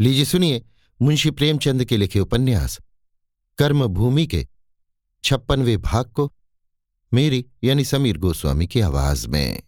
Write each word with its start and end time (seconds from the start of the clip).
लीजिए 0.00 0.24
सुनिए 0.24 0.64
मुंशी 1.02 1.30
प्रेमचंद 1.30 1.84
के 1.84 1.96
लिखे 1.96 2.20
उपन्यास। 2.20 2.78
कर्म 3.58 3.86
भूमि 3.86 4.26
के 4.26 4.46
छप्पनवे 5.24 5.76
भाग 5.76 6.04
को 6.04 6.32
मेरी 7.14 7.46
यानी 7.64 7.84
समीर 7.84 8.18
गोस्वामी 8.18 8.66
की 8.66 8.80
आवाज़ 8.80 9.28
में। 9.28 9.62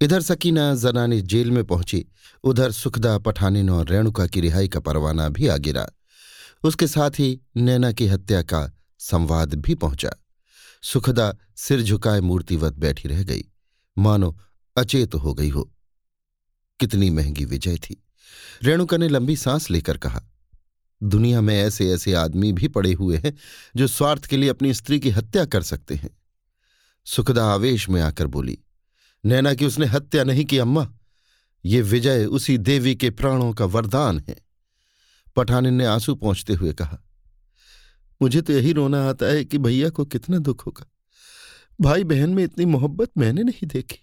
इधर 0.00 0.22
सकीना 0.22 0.74
जनानी 0.74 1.20
जेल 1.22 1.50
में 1.50 1.64
पहुँची, 1.64 2.06
उधर 2.44 2.70
सुखदा, 2.70 3.18
पठानिन 3.18 3.70
और 3.70 3.88
रेणुका 3.88 4.26
की 4.26 4.40
रिहाई 4.40 4.68
का 4.68 4.80
परवाना 4.80 5.28
भी 5.28 5.46
आ 5.46 5.56
गिरा 5.56 5.88
उसके 6.64 6.86
साथ 6.86 7.10
ही 7.10 7.40
नैना 7.56 7.92
की 7.92 8.06
हत्या 8.06 8.42
का 8.42 8.78
संवाद 8.98 9.54
भी 9.54 9.74
पहुँचा। 9.74 10.10
सुखदा 10.82 11.36
सिर 11.56 11.82
झुकाए 11.82 12.20
मूर्तिवत 12.20 12.72
बैठी 12.72 13.08
रह 13.08 13.22
गई। 13.22 13.42
मानो 13.98 14.38
अचेत 14.76 15.14
हो 15.14 15.34
गई 15.34 15.48
हो। 15.48 15.70
कितनी 16.80 17.10
महँगी 17.10 17.44
विजय 17.44 17.76
थी। 17.76 18.02
रेणुका 18.62 18.96
ने 18.96 19.08
लंबी 19.08 19.36
सांस 19.36 19.70
लेकर 19.70 19.98
कहा, 19.98 20.22
दुनिया 21.02 21.40
में 21.40 21.54
ऐसे 21.62 21.90
ऐसे 21.90 22.12
आदमी 22.14 22.52
भी 22.52 22.68
पड़े 22.68 22.92
हुए 22.92 23.16
हैं 23.16 23.36
जो 23.76 23.86
स्वार्थ 23.86 24.26
के 24.26 24.36
लिए 24.36 24.48
अपनी 24.48 24.74
स्त्री 24.74 25.00
की 25.00 25.10
हत्या 25.10 25.44
कर 25.44 25.62
सकते 25.62 25.94
हैं। 25.94 26.10
सुखदा 27.06 27.44
आवेश 27.44 27.88
में 27.88 28.00
आकर 28.02 28.26
बोली, 28.26 28.58
नैना 29.24 29.54
की 29.54 29.64
उसने 29.64 29.86
हत्या 29.86 30.24
नहीं 30.24 30.44
की, 30.44 30.58
अम्मा। 30.58 30.92
ये 31.64 31.80
विजय 31.80 32.24
उसी 32.26 32.58
देवी 32.58 32.94
के 32.96 33.10
प्राणों 33.10 33.52
का 33.52 33.64
वरदान 33.64 34.18
है। 34.28 34.36
पठानिन 35.36 35.74
ने 35.74 35.84
आँसू 35.86 36.14
पहुँचते 36.14 36.54
हुए 36.54 36.72
कहा, 36.72 36.98
मुझे 38.22 38.40
तो 38.42 38.52
यही 38.52 38.72
रोना 38.72 39.04
आता 39.10 39.26
है 39.26 39.44
कि 39.44 39.58
भैया 39.58 39.88
को 39.88 40.04
कितना 40.04 40.38
दुख 40.38 40.66
होगा। 40.66 40.86
भाई 41.80 42.04
बहन 42.04 42.30
में 42.30 42.44
इतनी 42.44 42.64
मोहब्बत 42.64 43.10
मैंने 43.18 43.42
नहीं 43.42 43.66
देखी। 43.66 44.00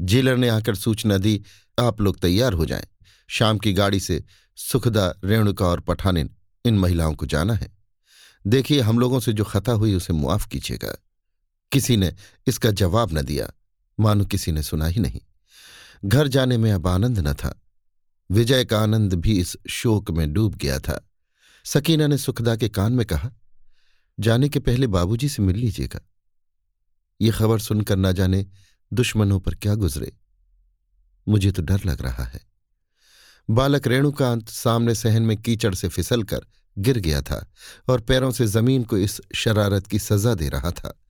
जेलर 0.00 0.36
ने 0.36 0.48
आकर 0.48 0.74
सूचना 0.74 1.18
दी, 1.18 1.42
आप 1.80 2.00
लोग 2.00 2.20
तैयार 2.20 2.52
हो 2.52 2.66
जाएँ। 2.66 2.86
शाम 3.28 3.58
की 3.58 3.72
गाड़ी 3.72 4.00
से 4.00 4.24
सुखदा, 4.56 5.14
रेणुका 5.24 5.66
और 5.66 5.80
पठानिन 5.80 6.34
इन 6.64 6.78
महिलाओं 6.78 7.14
को 7.14 7.26
जाना 7.26 7.54
है। 7.54 7.72
देखिए, 8.46 8.80
हम 8.80 8.98
लोगों 8.98 9.20
से 9.20 9.32
जो 9.32 9.44
खता 9.44 9.72
हुई 9.72 9.94
उसे 9.94 10.12
मुआफ 10.12 10.48
कीजिएगा। 10.48 10.98
किसी 11.72 11.96
ने 11.96 12.14
इसका 12.46 12.70
जवाब 12.70 13.18
न 13.18 13.22
दिया। 13.22 13.52
मानो 14.00 14.24
किसी 14.24 14.52
ने 14.52 14.62
सुना 14.62 14.86
ही 14.86 15.00
नहीं। 15.00 15.20
घर 16.04 16.28
जाने 16.28 16.58
में 16.58 16.72
अब 16.72 16.86
आनंद 16.86 17.18
न 17.18 17.34
था। 17.34 17.62
विजय 18.30 18.64
का 18.64 18.80
आनंद 18.80 19.14
भी 19.14 19.40
इस 19.40 19.56
शोक 19.70 20.10
में 20.10 20.32
डूब 20.32 20.54
गया 20.54 20.78
था। 20.78 21.10
सकीना 21.64 22.06
ने 22.06 22.18
सुखदा 22.18 22.56
के 22.56 22.68
कान 22.68 22.92
में 22.92 23.06
कहा, 23.06 23.30
जाने 24.20 24.48
के 24.48 24.58
पहले 24.58 24.86
बाबूजी 24.86 25.28
से 25.28 25.42
मिल 25.42 25.56
लीजिएगा। 25.56 26.00
ये 27.20 27.30
खबर 27.30 27.58
सुनकर 27.58 27.96
ना 27.96 28.12
जाने 28.12 28.46
दुश्मनों 28.94 29.40
पर 29.40 29.54
क्या 29.54 29.74
गुजरे? 29.74 30.12
मुझे 31.28 31.52
तो 31.52 31.62
डर 31.62 31.80
लग 31.86 32.02
रहा 32.02 32.24
है। 32.24 32.40
बालक 33.50 33.86
रेणुकांत 33.86 34.48
सामने 34.48 34.94
सहन 34.94 35.22
में 35.22 35.36
कीचड़ 35.36 35.74
से 35.74 35.88
फिसलकर 35.88 36.46
गिर 36.78 36.98
गया 36.98 37.22
था 37.22 37.52
और 37.88 38.00
पैरों 38.00 38.30
से 38.30 38.46
ज़मीन 38.46 38.84
को 38.84 38.98
इस 38.98 39.20
शरारत 39.34 39.86
की 39.86 39.98
सजा 39.98 40.34
दे 40.34 40.48
रहा 40.48 40.70
था। 40.70 41.00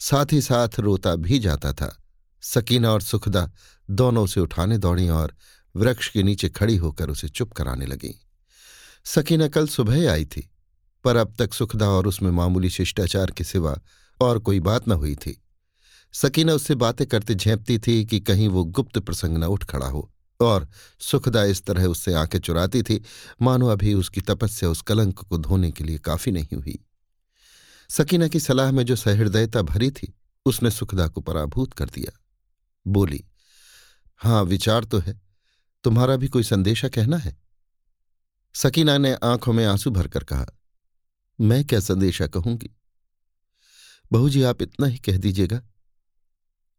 साथ 0.00 0.26
ही 0.32 0.40
साथ 0.42 0.68
रोता 0.78 1.16
भी 1.16 1.38
जाता 1.38 1.72
था। 1.72 2.02
सकीना 2.40 2.90
और 2.90 3.02
सुखदा 3.02 3.52
दोनों 3.90 4.24
उसे 4.24 4.40
उठाने 4.40 4.78
दौड़ी 4.78 5.08
और 5.08 5.36
वृक्ष 5.76 6.08
के 6.08 6.22
नीचे 6.22 6.48
खड़ी 6.48 6.76
होकर 6.76 7.10
उसे 7.10 7.28
चुप 7.28 7.52
कराने 7.52 7.86
लगी। 7.86 8.20
सकीना 9.04 9.48
कल 9.48 9.68
सुबह 9.68 10.12
आई 10.12 10.24
थी, 10.24 10.50
पर 11.04 11.16
अब 11.16 11.34
तक 11.38 11.54
सुखदा 11.54 11.88
और 11.88 12.06
उसमें 12.06 12.30
मामूली 12.30 12.70
शिष्टाचार 12.70 13.30
के 13.30 13.44
सिवा 13.44 13.78
और 14.20 14.38
कोई 14.38 14.60
बात 14.60 14.88
न 14.88 14.92
हुई 14.92 15.14
थी। 15.14 15.42
सकीना 16.16 16.52
उससे 16.52 16.74
बातें 16.74 17.06
करते 17.06 17.34
झेपती 17.34 17.78
थी 17.78 18.04
कि 18.04 18.20
कहीं 18.20 18.48
वो 18.48 18.64
गुप्त 18.64 18.98
प्रसंग 18.98 19.36
न 19.38 19.44
उठ 19.44 19.64
खड़ा 19.64 19.86
हो, 19.86 20.12
और 20.40 20.68
सुखदा 21.00 21.44
इस 21.44 21.62
तरह 21.62 21.86
उससे 21.86 22.14
आँखें 22.14 22.38
चुराती 22.38 22.82
थी। 22.82 23.02
मानो 23.42 23.68
अभी 23.68 23.94
उसकी 23.94 24.20
तपस्या 24.20 24.68
उस 24.68 24.82
कलंक 24.82 25.18
को 25.18 25.38
धोने 25.38 25.70
के 25.70 25.84
लिए 25.84 25.98
काफ़ी 25.98 26.32
नहीं 26.32 26.56
हुई। 26.56 26.78
सकीना 27.90 28.28
की 28.28 28.40
सलाह 28.40 28.70
में 28.72 28.84
जो 28.84 28.96
सहृदयता 28.96 29.62
भरी 29.62 29.90
थी, 29.90 30.14
उसने 30.46 30.70
सुखदा 30.70 31.08
को 31.08 31.20
पराभूत 31.20 31.72
कर 31.72 31.88
दिया। 31.88 32.18
बोली, 32.86 33.24
हाँ, 34.16 34.42
विचार 34.44 34.84
तो 34.84 34.98
है। 34.98 35.20
तुम्हारा 35.84 36.16
भी 36.16 36.28
कोई 36.28 36.42
संदेशा 36.42 36.88
कहना 36.88 37.16
है? 37.16 37.36
सकीना 38.54 38.98
ने 38.98 39.14
आँखों 39.14 39.52
में 39.52 39.64
आँसू 39.66 39.90
भरकर 39.90 40.24
कहा, 40.24 40.46
मैं 41.40 41.64
क्या 41.64 41.80
संदेशा 41.80 42.26
कहूँगी? 42.26 42.70
बहू 44.12 44.28
जी, 44.28 44.42
आप 44.42 44.62
इतना 44.62 44.86
ही 44.86 44.98
कह 44.98 45.16
दीजिएगा। 45.16 45.62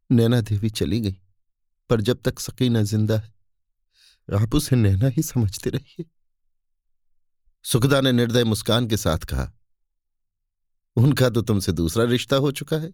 नैना 0.09 0.41
देवी 0.41 0.69
चली 0.71 0.99
गई, 0.99 1.17
पर 1.89 2.01
जब 2.01 2.21
तक 2.21 2.39
सकीना 2.39 2.81
ज़िंदा 2.83 3.17
है, 3.17 3.33
आप 4.29 4.55
उसे 4.55 4.75
नैना 4.75 5.07
ही 5.07 5.21
समझते 5.23 5.69
रहिए। 5.69 6.05
सुखदा 7.65 8.01
ने 8.01 8.11
निर्दय 8.11 8.43
मुस्कान 8.43 8.87
के 8.87 8.97
साथ 8.97 9.25
कहा, 9.25 9.51
उनका 10.97 11.29
तो 11.29 11.41
तुमसे 11.41 11.71
दूसरा 11.71 12.03
रिश्ता 12.05 12.35
हो 12.35 12.51
चुका 12.51 12.77
है। 12.77 12.91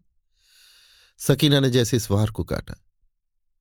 सकीना 1.19 1.59
ने 1.59 1.69
जैसे 1.69 1.97
इस 1.97 2.09
वार 2.12 2.31
को 2.31 2.44
काटा, 2.44 2.75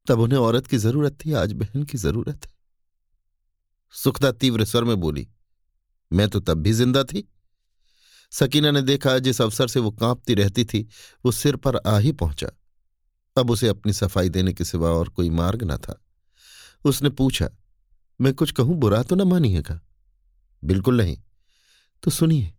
तब 0.06 0.20
उन्हें 0.20 0.38
औरत 0.38 0.66
की 0.66 0.78
ज़रूरत 0.78 1.18
थी, 1.24 1.32
आज 1.32 1.52
बहन 1.52 1.82
की 1.82 1.98
ज़रूरत 1.98 2.46
है। 2.46 2.52
सुखदा 3.94 4.30
तीव्र 4.32 4.64
स्वर 4.64 4.84
में 4.84 4.96
बोली, 4.96 5.26
मैं 6.10 6.28
तो 6.28 6.40
तब 6.40 6.58
भी 6.58 6.72
ज़िंदा 6.72 7.02
थी। 7.04 7.28
सकीना 8.32 8.70
ने 8.70 8.82
देखा, 8.82 9.18
जिस 9.18 9.40
अवसर 9.40 9.68
से 9.68 9.80
वो 9.80 9.90
कांपती 9.92 10.34
रहती 10.34 10.64
थी, 10.64 10.88
वो 11.24 11.32
सिर 11.32 11.56
पर 11.56 11.76
आ 11.78 11.98
ही 11.98 12.12
पहुँचा। 12.14 12.48
अब 13.36 13.50
उसे 13.50 13.68
अपनी 13.68 13.92
सफ़ाई 13.92 14.28
देने 14.28 14.52
के 14.52 14.64
सिवा 14.64 14.90
और 14.90 15.08
कोई 15.08 15.30
मार्ग 15.30 15.62
न 15.62 15.76
था। 15.76 16.00
उसने 16.84 17.08
पूछा, 17.08 17.48
मैं 18.20 18.34
कुछ 18.34 18.50
कहूँ, 18.50 18.76
बुरा 18.76 19.02
तो 19.02 19.16
न 19.16 19.22
मानिएगा? 19.22 19.80
बिल्कुल 20.64 20.96
नहीं। 20.96 21.16
तो 22.02 22.10
सुनिए, 22.10 22.52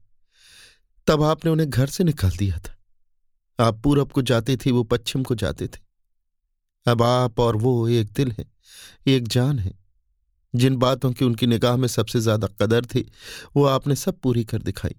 तब 1.07 1.23
आपने 1.23 1.51
उन्हें 1.51 1.69
घर 1.69 1.87
से 1.87 2.03
निकाल 2.03 2.31
दिया 2.31 2.57
था। 2.57 2.77
आप 3.59 3.81
पूरब 3.81 4.11
को 4.11 4.21
जाते 4.21 4.57
थे, 4.57 4.71
वो 4.71 4.83
पश्चिम 4.83 5.23
को 5.23 5.35
जाते 5.35 5.67
थे। 5.67 5.79
अब 6.85 7.01
आप 7.03 7.39
और 7.39 7.55
वो 7.55 7.87
एक 7.87 8.11
दिल 8.11 8.31
है, 8.31 8.45
एक 9.07 9.27
जान 9.27 9.59
है। 9.59 9.73
जिन 10.55 10.75
बातों 10.75 11.11
की 11.11 11.25
उनकी 11.25 11.47
निगाह 11.47 11.77
में 11.77 11.87
सबसे 11.87 12.19
ज़्यादा 12.19 12.47
कदर 12.61 12.85
थी, 12.85 13.11
वो 13.55 13.65
आपने 13.65 13.95
सब 13.95 14.19
पूरी 14.19 14.43
कर 14.43 14.61
दिखाई। 14.61 14.95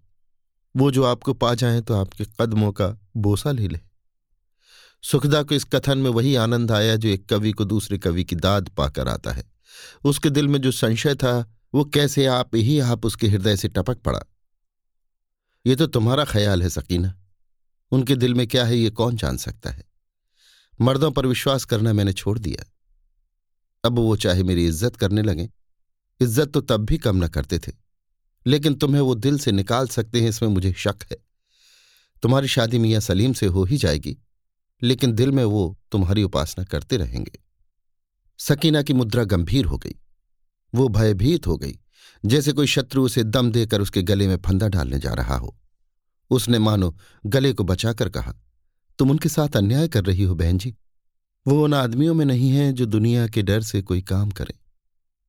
वो 0.77 0.91
जो 0.91 1.05
आपको 1.05 1.35
पा 1.35 1.55
जाए 1.55 1.81
तो 1.81 1.95
आपके 1.95 2.25
कदमों 2.41 2.73
का 2.73 2.99
बोसा 3.17 3.51
ले 3.51 3.69
ले। 3.69 3.81
सुखदा 5.04 5.42
को 5.42 5.54
इस 5.54 5.65
कथन 5.65 5.98
में 5.98 6.10
वही 6.10 6.34
आनंद 6.34 6.72
आया 6.72 6.97
जो 6.97 7.09
एक 7.09 7.28
कवि 7.28 7.53
को 7.53 7.65
दूसरे 7.65 7.98
कवि 7.98 8.25
की 8.25 8.37
दाद 8.37 8.69
पाकर 8.69 9.09
आता 9.09 9.32
है। 9.32 9.44
उसके 10.04 10.31
दिल 10.31 10.48
में 10.48 10.60
जो 10.60 10.72
संशय 10.72 11.15
था, 11.15 11.54
वो 11.75 11.84
कैसे 11.84 12.26
आप 12.26 12.54
ही, 12.54 12.78
आप 12.78 13.06
उसके 13.06 13.28
हृदय 13.28 13.56
से 13.56 13.69
टपक 13.69 13.98
पड़ा। 13.98 14.20
ये 15.66 15.76
तो 15.76 15.87
तुम्हारा 15.87 16.25
ख्याल 16.25 16.62
है, 16.62 16.69
सकीना। 16.69 17.14
उनके 17.93 18.16
दिल 18.16 18.34
में 18.34 18.47
क्या 18.47 18.64
है, 18.64 18.78
ये 18.78 18.91
कौन 18.91 19.16
जान 19.16 19.37
सकता 19.37 19.70
है? 19.70 19.84
मर्दों 20.81 21.10
पर 21.10 21.26
विश्वास 21.26 21.64
करना 21.64 21.93
मैंने 21.93 22.12
छोड़ 22.12 22.38
दिया। 22.38 22.64
अब 23.84 23.98
वो 23.98 24.16
चाहे 24.16 24.43
मेरी 24.43 24.66
इज़्ज़त 24.66 24.97
करने 24.97 25.22
लगे। 25.22 25.50
इज़्ज़त 26.20 26.48
तो 26.48 26.60
तब 26.60 26.84
भी 26.84 26.98
कम 26.98 27.25
न 27.25 27.28
करते 27.28 27.59
थे। 27.59 27.72
लेकिन 28.47 28.75
तुम्हें 28.75 29.00
वो 29.00 29.14
दिल 29.14 29.38
से 29.38 29.53
निकाल 29.53 29.88
सकते 29.88 30.20
हैं, 30.20 30.28
इसमें 30.28 30.48
मुझे 30.48 30.72
शक 30.72 30.97
है। 31.12 31.16
तुम्हारी 32.22 32.48
शादी 32.48 32.78
मियाँ 32.78 33.00
सलीम 33.00 33.32
से 33.32 33.47
हो 33.47 33.64
ही 33.64 33.76
जाएगी। 33.76 34.16
लेकिन 34.83 35.12
दिल 35.12 35.31
में 35.33 35.45
वो 35.45 35.79
तुम्हारी 35.93 36.23
उपासना 36.23 36.65
करते 36.65 36.97
रहेंगे। 36.97 37.39
सकीना 38.39 38.83
की 38.83 38.93
मुद्रा 38.93 39.25
गंभीर 39.25 39.65
हो 39.65 39.79
गई। 39.79 39.95
वो 40.75 40.89
भयभीत 40.89 41.47
हो 41.47 41.57
गई, 41.57 41.79
जैसे 42.25 42.53
कोई 42.53 42.67
शत्रु 42.67 43.05
उसे 43.05 43.25
दम 43.25 43.53
देकर 43.53 43.81
उसके 43.81 44.03
गले 44.03 44.29
में 44.29 44.37
फंदा 44.37 44.69
डालने 44.69 44.99
जा 44.99 45.12
रहा 45.15 45.37
हो। 45.37 45.57
उसने 46.31 46.59
मानो 46.59 46.97
गले 47.27 47.53
को 47.53 47.65
बचाकर 47.65 48.09
कहा, 48.09 48.35
तुम 48.99 49.11
उनके 49.11 49.29
साथ 49.29 49.57
अन्याय 49.57 49.89
कर 49.89 50.05
रही 50.05 50.23
हो 50.23 50.35
बहन 50.35 50.59
जी। 50.59 50.77
वो 51.47 51.65
उन 51.65 51.75
आदमियों 51.75 52.15
में 52.15 52.25
नहीं 52.25 52.50
है 52.50 52.73
जो 52.73 52.87
दुनिया 52.87 53.29
के 53.29 53.43
डर 53.43 53.62
से 53.62 53.82
कोई 53.82 54.03
काम 54.03 54.31
करें। 54.31 54.55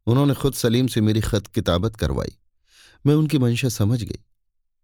उन्होंने 0.05 0.33
खुद 0.33 0.53
सलीम 0.53 0.87
से 0.87 1.01
मेरी 1.01 1.21
खत 1.21 1.47
किताबत 1.47 1.95
करवाई। 1.95 2.37
मैं 3.05 3.15
उनकी 3.15 3.37
मंशा 3.37 3.69
समझ 3.69 4.03
गई। 4.03 4.19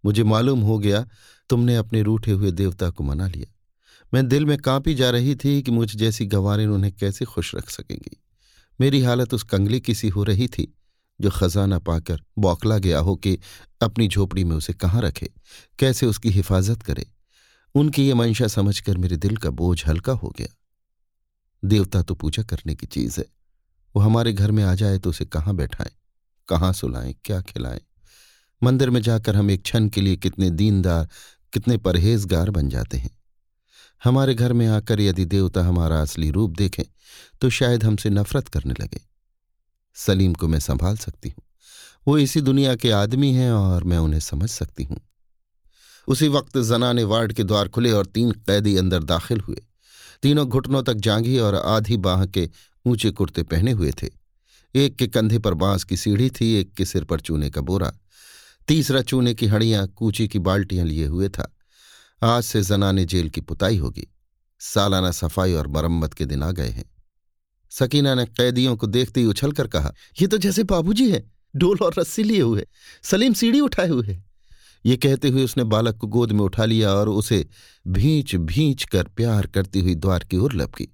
मुझे 0.06 0.24
मालूम 0.24 0.62
हो 0.62 0.80
गया 0.80 1.08
तुमने 1.50 1.76
अपने 1.76 2.02
रूठे 2.02 2.32
हुए 2.32 2.52
देवता 2.52 2.90
को 2.90 3.04
मना 3.04 3.28
लिया। 3.28 3.54
मैं 4.14 4.28
दिल 4.28 4.46
में 4.46 4.58
कांपी 4.58 4.94
जा 4.94 5.10
रही 5.10 5.36
थी 5.36 5.62
कि 5.62 5.72
मुझ 5.72 5.96
जैसी 5.96 6.26
गंवारें 6.26 6.68
उन्हें 6.68 6.94
कैसे 6.94 7.26
खुश 7.26 7.56
रख 7.56 7.70
सकेंगी। 7.70 8.24
मेरी 8.82 9.02
हालत 9.02 9.34
उस 9.34 9.44
कंगली 9.44 9.80
की 9.80 9.96
सी 9.96 10.10
हो 10.10 10.24
रही 10.24 10.48
थी, 10.48 10.78
जो 11.22 11.30
खजाना 11.30 11.80
पाकर 11.80 12.22
बौखला 12.40 12.78
गया 12.78 13.00
हो 13.00 13.16
कि 13.16 13.38
अपनी 13.82 14.08
झोपड़ी 14.08 14.44
में 14.44 14.56
उसे 14.56 14.74
कहाँ 14.74 15.02
रखे, 15.02 15.30
कैसे 15.80 16.06
उसकी 16.06 16.30
हिफाजत 16.30 16.82
करे। 16.84 17.06
उनकी 17.76 18.08
ये 18.08 18.14
मंशा 18.14 18.48
समझकर 18.48 18.98
मेरे 18.98 19.18
दिल 19.18 19.38
का 19.38 19.50
बोझ 19.50 19.86
हल्का 19.88 20.14
हो 20.14 20.34
गया। 20.38 20.48
देवता 21.64 22.02
तो 22.02 22.16
पूजा 22.16 22.44
करने 22.44 22.76
की 22.76 22.88
चीज़ 22.88 23.20
है। 23.20 23.26
वो 23.96 24.02
हमारे 24.02 24.34
घर 24.34 24.52
में 24.52 24.64
आ 24.64 24.76
जाए 24.76 24.98
तो 24.98 25.10
उसे 25.10 25.26
कहाँ 25.26 25.56
बैठाएँ, 25.56 25.92
कहाँ 26.48 26.74
सुलाएँ, 26.74 27.16
क्या 27.26 27.42
खिलाएँ। 27.42 27.82
मंदिर 28.64 28.90
में 28.90 29.02
जाकर 29.02 29.36
हम 29.36 29.52
एक 29.52 29.64
क्षण 29.64 29.90
के 29.90 30.02
लिए 30.02 30.16
कितने 30.16 30.50
दीनदार, 30.50 31.10
कितने 31.54 31.78
परहेजगार 31.78 32.50
बन 32.50 32.70
जाते 32.70 32.98
हैं। 32.98 33.21
हमारे 34.04 34.34
घर 34.34 34.54
में 34.54 34.68
आकर 34.68 35.00
यदि 35.02 35.26
देवता 35.26 35.64
हमारा 35.64 36.02
असली 36.02 36.32
रूप 36.32 36.52
देखें 36.52 36.84
तो 37.42 37.50
शायद 37.50 37.84
हमसे 37.84 38.10
नफरत 38.10 38.48
करने 38.48 38.74
लगे। 38.82 39.02
सलीम 39.96 40.34
को 40.34 40.48
मैं 40.48 40.60
संभाल 40.60 40.98
सकती 40.98 41.30
हूँ। 41.30 41.44
वो 42.08 42.18
इसी 42.18 42.42
दुनिया 42.42 42.76
के 42.76 42.92
आदमी 42.92 43.32
हैं 43.32 43.52
और 43.52 43.84
मैं 43.84 43.98
उन्हें 43.98 44.20
समझ 44.20 44.50
सकती 44.50 44.84
हूँ। 44.84 44.98
उसी 46.08 46.28
वक्त 46.28 46.58
जनाने 46.58 47.04
वार्ड 47.04 47.34
के 47.34 47.44
द्वार 47.44 47.68
खुले 47.68 47.92
और 47.92 48.06
तीन 48.06 48.32
कैदी 48.32 48.78
अंदर 48.78 49.04
दाखिल 49.04 49.40
हुए। 49.40 49.62
तीनों 50.22 50.48
घुटनों 50.48 50.84
तक 50.84 50.94
जांघी 50.94 51.40
और 51.40 51.56
आधी 51.56 51.98
बाह 51.98 52.26
के 52.26 52.50
ऊँचे 52.86 53.12
कुर्ते 53.12 53.44
पहने 53.44 53.72
हुए 53.72 53.92
थे। 53.92 54.10
एक 54.76 54.96
के 54.96 55.08
कंधे 55.08 55.40
पर 55.40 55.54
बाँस 55.54 55.84
की 55.84 55.98
सीढ़ी 55.98 56.30
थी, 56.30 56.54
एक 56.54 56.74
के 56.74 56.86
सिर 56.86 57.04
पर 57.04 57.20
चूने 57.20 57.50
का 57.50 57.62
बोरा। 57.62 57.94
तीसरा 58.68 59.02
चूने 59.02 59.34
की 59.34 59.48
हड़ियाँ, 59.48 59.88
कूची 59.88 60.28
की 60.28 60.40
बाल्टियाँ 60.40 60.86
लिए 60.86 61.06
हुए 61.06 61.30
था। 61.30 61.58
आज 62.24 62.44
से 62.44 62.62
जनाने 62.62 63.06
जेल 63.06 63.30
की 63.30 63.42
पुताई 63.42 63.78
होगी। 63.78 64.08
सालाना 64.60 65.12
सफ़ाई 65.12 65.54
और 65.54 65.68
मरम्मत 65.68 66.14
के 66.14 66.26
दिन 66.26 66.44
आ 66.44 66.52
गए 66.52 66.70
हैं। 66.70 66.86
सकीना 67.70 68.16
ने 68.16 68.26
कैदियों 68.26 68.76
को 68.76 68.88
देखते 68.88 69.20
ही 69.20 69.26
उछलकर 69.26 69.68
कहा, 69.68 69.94
ये 70.22 70.28
तो 70.28 70.38
जैसे 70.38 70.64
बाबूजी 70.64 71.12
है। 71.12 71.32
डोल 71.56 71.78
और 71.82 71.94
रस्सी 72.00 72.24
लिए 72.24 72.42
हुए, 72.42 72.68
सलीम 73.04 73.34
सीढ़ी 73.34 73.60
उठाए 73.60 73.88
हुए 73.88 74.24
ये 74.86 74.98
कहते 74.98 75.30
हुए 75.30 75.44
उसने 75.44 75.64
बालक 75.64 75.98
को 75.98 76.08
गोद 76.08 76.32
में 76.32 76.42
उठा 76.42 76.66
लिया 76.66 76.92
और 76.92 77.10
उसे 77.10 77.48
भींच 77.88 78.36
भींच 78.36 78.84
कर 78.84 79.04
प्यार 79.04 79.48
करती 79.48 79.80
हुई 79.80 79.96
द्वार 79.96 80.24
की 80.24 80.38
ओर 80.38 80.54
लपकी। 80.54 80.88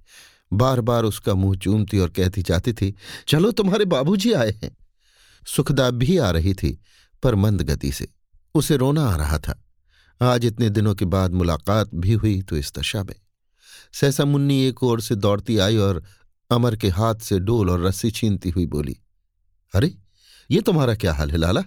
बार 0.54 0.82
बार 0.82 1.04
उसका 1.04 1.34
मुँह 1.34 1.58
चूमती 1.58 2.00
और 2.00 2.10
कहती 2.10 2.42
जाती 2.42 2.74
थी, 2.74 2.96
चलो 3.28 3.52
तुम्हारे 3.52 3.86
बाबूजी 3.86 4.34
आए 4.34 4.60
हैं। 4.64 4.78
सुखदा 5.48 5.92
भी 5.92 6.18
आ 6.18 6.32
रही 6.32 6.54
थी, 6.54 6.80
पर 7.24 7.36
मंद 7.36 7.62
गति 7.62 7.92
से। 7.92 8.08
उसे 8.56 8.78
रोना 8.78 9.10
आ 9.10 9.16
रहा 9.16 9.40
था। 9.40 9.64
आज 10.22 10.46
इतने 10.46 10.70
दिनों 10.70 10.94
के 10.96 11.06
बाद 11.06 11.34
मुलाकात 11.34 11.90
भी 11.94 12.14
हुई 12.14 12.42
तो 12.42 12.58
इस 12.58 12.74
दशा 12.78 13.04
में। 13.04 13.16
सहसा 13.94 14.26
मुन्नी 14.26 14.62
एक 14.64 14.84
ओर 14.84 15.02
से 15.02 15.16
दौड़ती 15.16 15.58
आई 15.58 15.78
और 15.78 16.04
अमर 16.52 16.76
के 16.76 16.90
हाथ 16.90 17.16
से 17.16 17.40
डोल 17.40 17.70
और 17.70 17.82
रस्सी 17.82 18.12
छीनती 18.12 18.50
हुई 18.50 18.66
बोली, 18.66 18.98
अरे, 19.74 19.96
ये 20.52 20.62
तुम्हारा 20.62 20.96
क्या 20.96 21.14
हाल 21.14 21.32
है 21.32 21.38
लाला? 21.38 21.64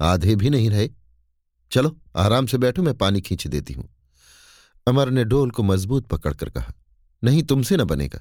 आधे 0.00 0.36
भी 0.36 0.50
नहीं 0.50 0.70
रहे। 0.70 0.88
चलो, 1.72 1.96
आराम 2.16 2.46
से 2.46 2.58
बैठो, 2.58 2.82
मैं 2.82 2.94
पानी 2.94 3.20
खींच 3.20 3.46
देती 3.46 3.72
हूँ। 3.72 3.88
अमर 4.86 5.10
ने 5.10 5.24
डोल 5.24 5.50
को 5.50 5.62
मज़बूत 5.62 6.06
पकड़कर 6.06 6.50
कहा, 6.50 6.72
नहीं, 7.24 7.42
तुमसे 7.42 7.76
न 7.76 7.84
बनेगा। 7.84 8.20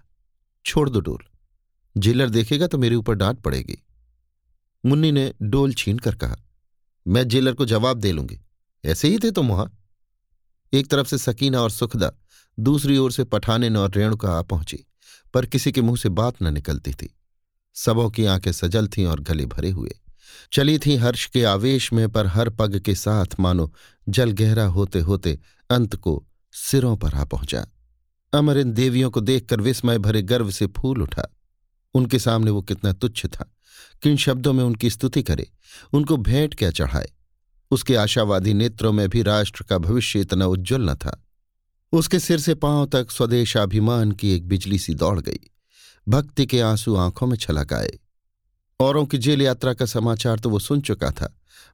छोड़ 0.66 0.90
दो 0.90 1.00
डोल। 1.00 1.24
जेलर 1.96 2.30
देखेगा 2.30 2.68
तो 2.68 2.78
मेरे 2.78 2.96
ऊपर 2.96 3.16
डांट 3.16 3.40
पड़ेगी। 3.40 3.78
मुन्नी 4.86 5.12
ने 5.12 5.34
डोल 5.42 5.74
छीन 5.74 6.00
कर 6.00 6.16
कहा, 6.16 6.36
मैं 7.08 7.28
जेलर 7.28 7.54
को 7.54 7.66
जवाब 7.66 7.98
दे 7.98 8.12
लूँगी। 8.12 8.40
ऐसे 8.86 9.08
ही 9.08 9.20
थे 9.20 9.32
तुम 9.32 9.48
वहाँ। 9.48 9.78
एक 10.74 10.88
तरफ़ 10.88 11.08
से 11.08 11.18
सकीना 11.18 11.62
और 11.62 11.72
सुखदा, 11.72 12.12
दूसरी 12.60 12.98
ओर 12.98 13.12
से 13.12 13.24
पठाने 13.24 13.70
और 13.70 13.92
रेणुका 13.96 14.30
आ 14.30 14.42
पहुँची, 14.42 14.86
पर 15.34 15.46
किसी 15.46 15.72
के 15.72 15.82
मुँह 15.82 15.98
से 15.98 16.10
बात 16.10 16.36
न 16.42 16.54
निकलती 16.54 16.94
थी। 16.94 17.16
सबों 17.74 18.10
की 18.10 18.26
आँखें 18.26 18.52
सजल 18.52 18.88
थीं 18.88 19.06
और 19.06 19.20
गले 19.20 19.46
भरे 19.46 19.70
हुए। 19.70 19.92
चली 20.54 20.80
थी 20.80 20.96
हर्ष 20.96 21.26
के 21.26 21.44
आवेश 21.44 21.94
में, 21.94 22.12
पर 22.12 22.28
हर 22.28 22.50
पग 22.50 22.80
के 22.80 22.96
साथ, 22.96 23.26
मानो 23.40 23.74
जल 24.10 24.32
गहरा 24.32 24.66
होते 24.66 25.00
होते 25.00 25.40
अंत 25.70 25.96
को 25.96 26.28
सिरों 26.52 26.98
पर 26.98 27.14
आ 27.14 27.24
पहुँचा। 27.24 27.68
अमर 28.34 28.58
इन 28.58 28.72
देवियों 28.72 29.12
को 29.12 29.22
देखकर 29.22 29.62
विस्मय 29.62 29.98
भरे 29.98 30.22
गर्व 30.22 30.52
से 30.52 30.68
फूल 30.68 31.02
उठा। 31.02 31.36
उनके 31.94 32.20
सामने 32.20 32.52
वो 32.52 32.62
कितना 32.62 32.94
तुच्छ 32.94 33.26
था। 33.26 33.56
किन 34.04 34.18
शब्दों 34.18 34.54
में 34.54 34.64
उनकी 34.64 34.90
स्तुति 34.90 35.24
करे? 35.24 35.52
उनको 35.94 36.18
भेंट 36.18 36.56
क्या 36.56 36.72
चढ़ाए? 36.72 37.15
उसके 37.72 37.96
आशावादी 37.96 38.54
नेत्रों 38.54 38.92
में 38.92 39.08
भी 39.10 39.22
राष्ट्र 39.22 39.64
का 39.64 39.78
भविष्य 39.78 40.20
इतना 40.20 40.46
उज्ज्वल 40.46 40.90
न 40.90 40.96
था। 40.96 41.22
उसके 41.94 42.20
सिर 42.20 42.40
से 42.40 42.56
पाँव 42.56 42.86
तक 42.86 43.12
स्वदेशाभिमान 43.12 44.12
की 44.12 44.36
एक 44.36 44.48
बिजली 44.48 44.80
सी 44.80 44.94
दौड़ 44.94 45.20
गई। 45.20 45.40
भक्ति 46.08 46.46
के 46.46 46.60
आँसू 46.62 46.96
आँखों 46.96 47.28
में 47.28 47.38
छलक 47.38 47.74
आए। 47.74 47.92
औरों 48.80 49.06
की 49.06 49.18
जेल 49.18 49.42
यात्रा 49.42 49.74
का 49.74 49.86
समाचार 49.86 50.40
तो 50.40 50.50
वो 50.50 50.60
सुन 50.60 50.82
चुका 50.82 51.12
था, 51.12 51.34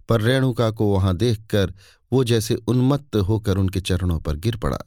पर 0.10 0.22
रेणुका 0.22 0.70
को 0.72 0.94
वहाँ 0.94 1.16
देखकर 1.18 1.74
वो 2.12 2.24
जैसे 2.24 2.56
उन्मत्त 2.56 3.16
होकर 3.18 3.58
उनके 3.58 3.82
चरणों 3.82 4.20
पर 4.20 4.36
गिर 4.36 4.58
पड़ा। 4.58 4.78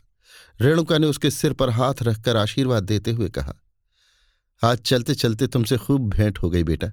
रेणुका 0.61 0.99
ने 0.99 1.07
उसके 1.07 1.31
सिर 1.31 1.53
पर 1.53 1.71
हाथ 1.71 2.03
रखकर 2.03 2.37
आशीर्वाद 2.37 2.85
देते 2.85 3.13
हुए 3.13 3.29
कहा, 3.29 3.55
आज 4.63 4.79
चलते 4.79 5.15
चलते 5.15 5.47
तुमसे 5.47 5.77
खूब 5.77 6.09
भेंट 6.09 6.39
हो 6.39 6.51
गई 6.51 6.63
बेटा। 6.65 6.91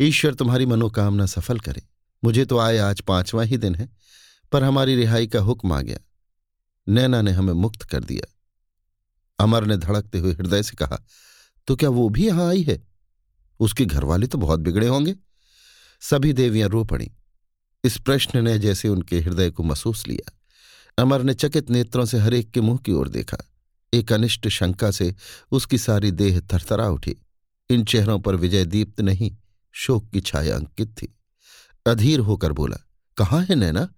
ईश्वर 0.00 0.34
तुम्हारी 0.34 0.66
मनोकामना 0.66 1.26
सफल 1.26 1.58
करे। 1.58 1.82
मुझे 2.24 2.44
तो 2.44 2.58
आए 2.58 2.78
आज 2.78 3.00
पांचवा 3.00 3.42
ही 3.42 3.56
दिन 3.56 3.74
है, 3.74 3.88
पर 4.52 4.64
हमारी 4.64 4.96
रिहाई 4.96 5.26
का 5.26 5.40
हुक्म 5.40 5.72
आ 5.72 5.80
गया। 5.80 5.98
नैना 6.86 7.22
ने 7.22 7.30
हमें 7.30 7.52
मुक्त 7.52 7.82
कर 7.82 8.04
दिया। 8.04 8.32
अमर 9.38 9.64
ने 9.64 9.76
धड़कते 9.76 10.18
हुए 10.18 10.32
हृदय 10.32 10.62
से 10.62 10.76
कहा 10.76 10.98
तो 11.68 11.76
क्या 11.76 11.88
वो 11.88 12.08
भी 12.08 12.26
यहाँ 12.26 12.48
आई 12.48 12.62
है? 12.62 12.80
उसके 13.60 13.84
घरवाले 13.84 14.26
तो 14.26 14.38
बहुत 14.38 14.60
बिगड़े 14.60 14.86
होंगे। 14.86 15.14
सभी 16.02 16.32
देवियाँ 16.32 16.68
रो 16.68 16.84
पड़ी। 16.84 17.10
इस 17.84 17.98
प्रश्न 17.98 18.42
ने 18.44 18.58
जैसे 18.58 18.88
उनके 18.88 19.20
हृदय 19.20 19.50
को 19.50 19.62
महसूस 19.62 20.06
लिया। 20.08 20.32
अमर 20.98 21.22
ने 21.22 21.34
चकित 21.34 21.70
नेत्रों 21.70 22.04
से 22.04 22.18
हरेक 22.18 22.50
के 22.50 22.60
मुँह 22.60 22.78
की 22.78 22.92
ओर 22.92 23.08
देखा। 23.08 23.36
एक 23.92 24.12
अनिष्ट 24.12 24.48
शंका 24.48 24.90
से 24.90 25.14
उसकी 25.50 25.78
सारी 25.78 26.10
देह 26.10 26.40
थरथरा 26.52 26.88
उठी। 26.88 27.16
इन 27.70 27.84
चेहरों 27.84 28.18
पर 28.20 28.36
विजय 28.36 28.64
दीप्त 28.64 29.00
नहीं, 29.00 29.36
शोक 29.74 30.10
की 30.10 30.20
छाया 30.20 30.56
अंकित 30.56 30.92
थी। 30.92 31.15
अधीर 31.86 32.20
होकर 32.20 32.52
बोला, 32.52 32.76
कहाँ 33.16 33.42
है 33.42 33.54
नैना? 33.54 33.88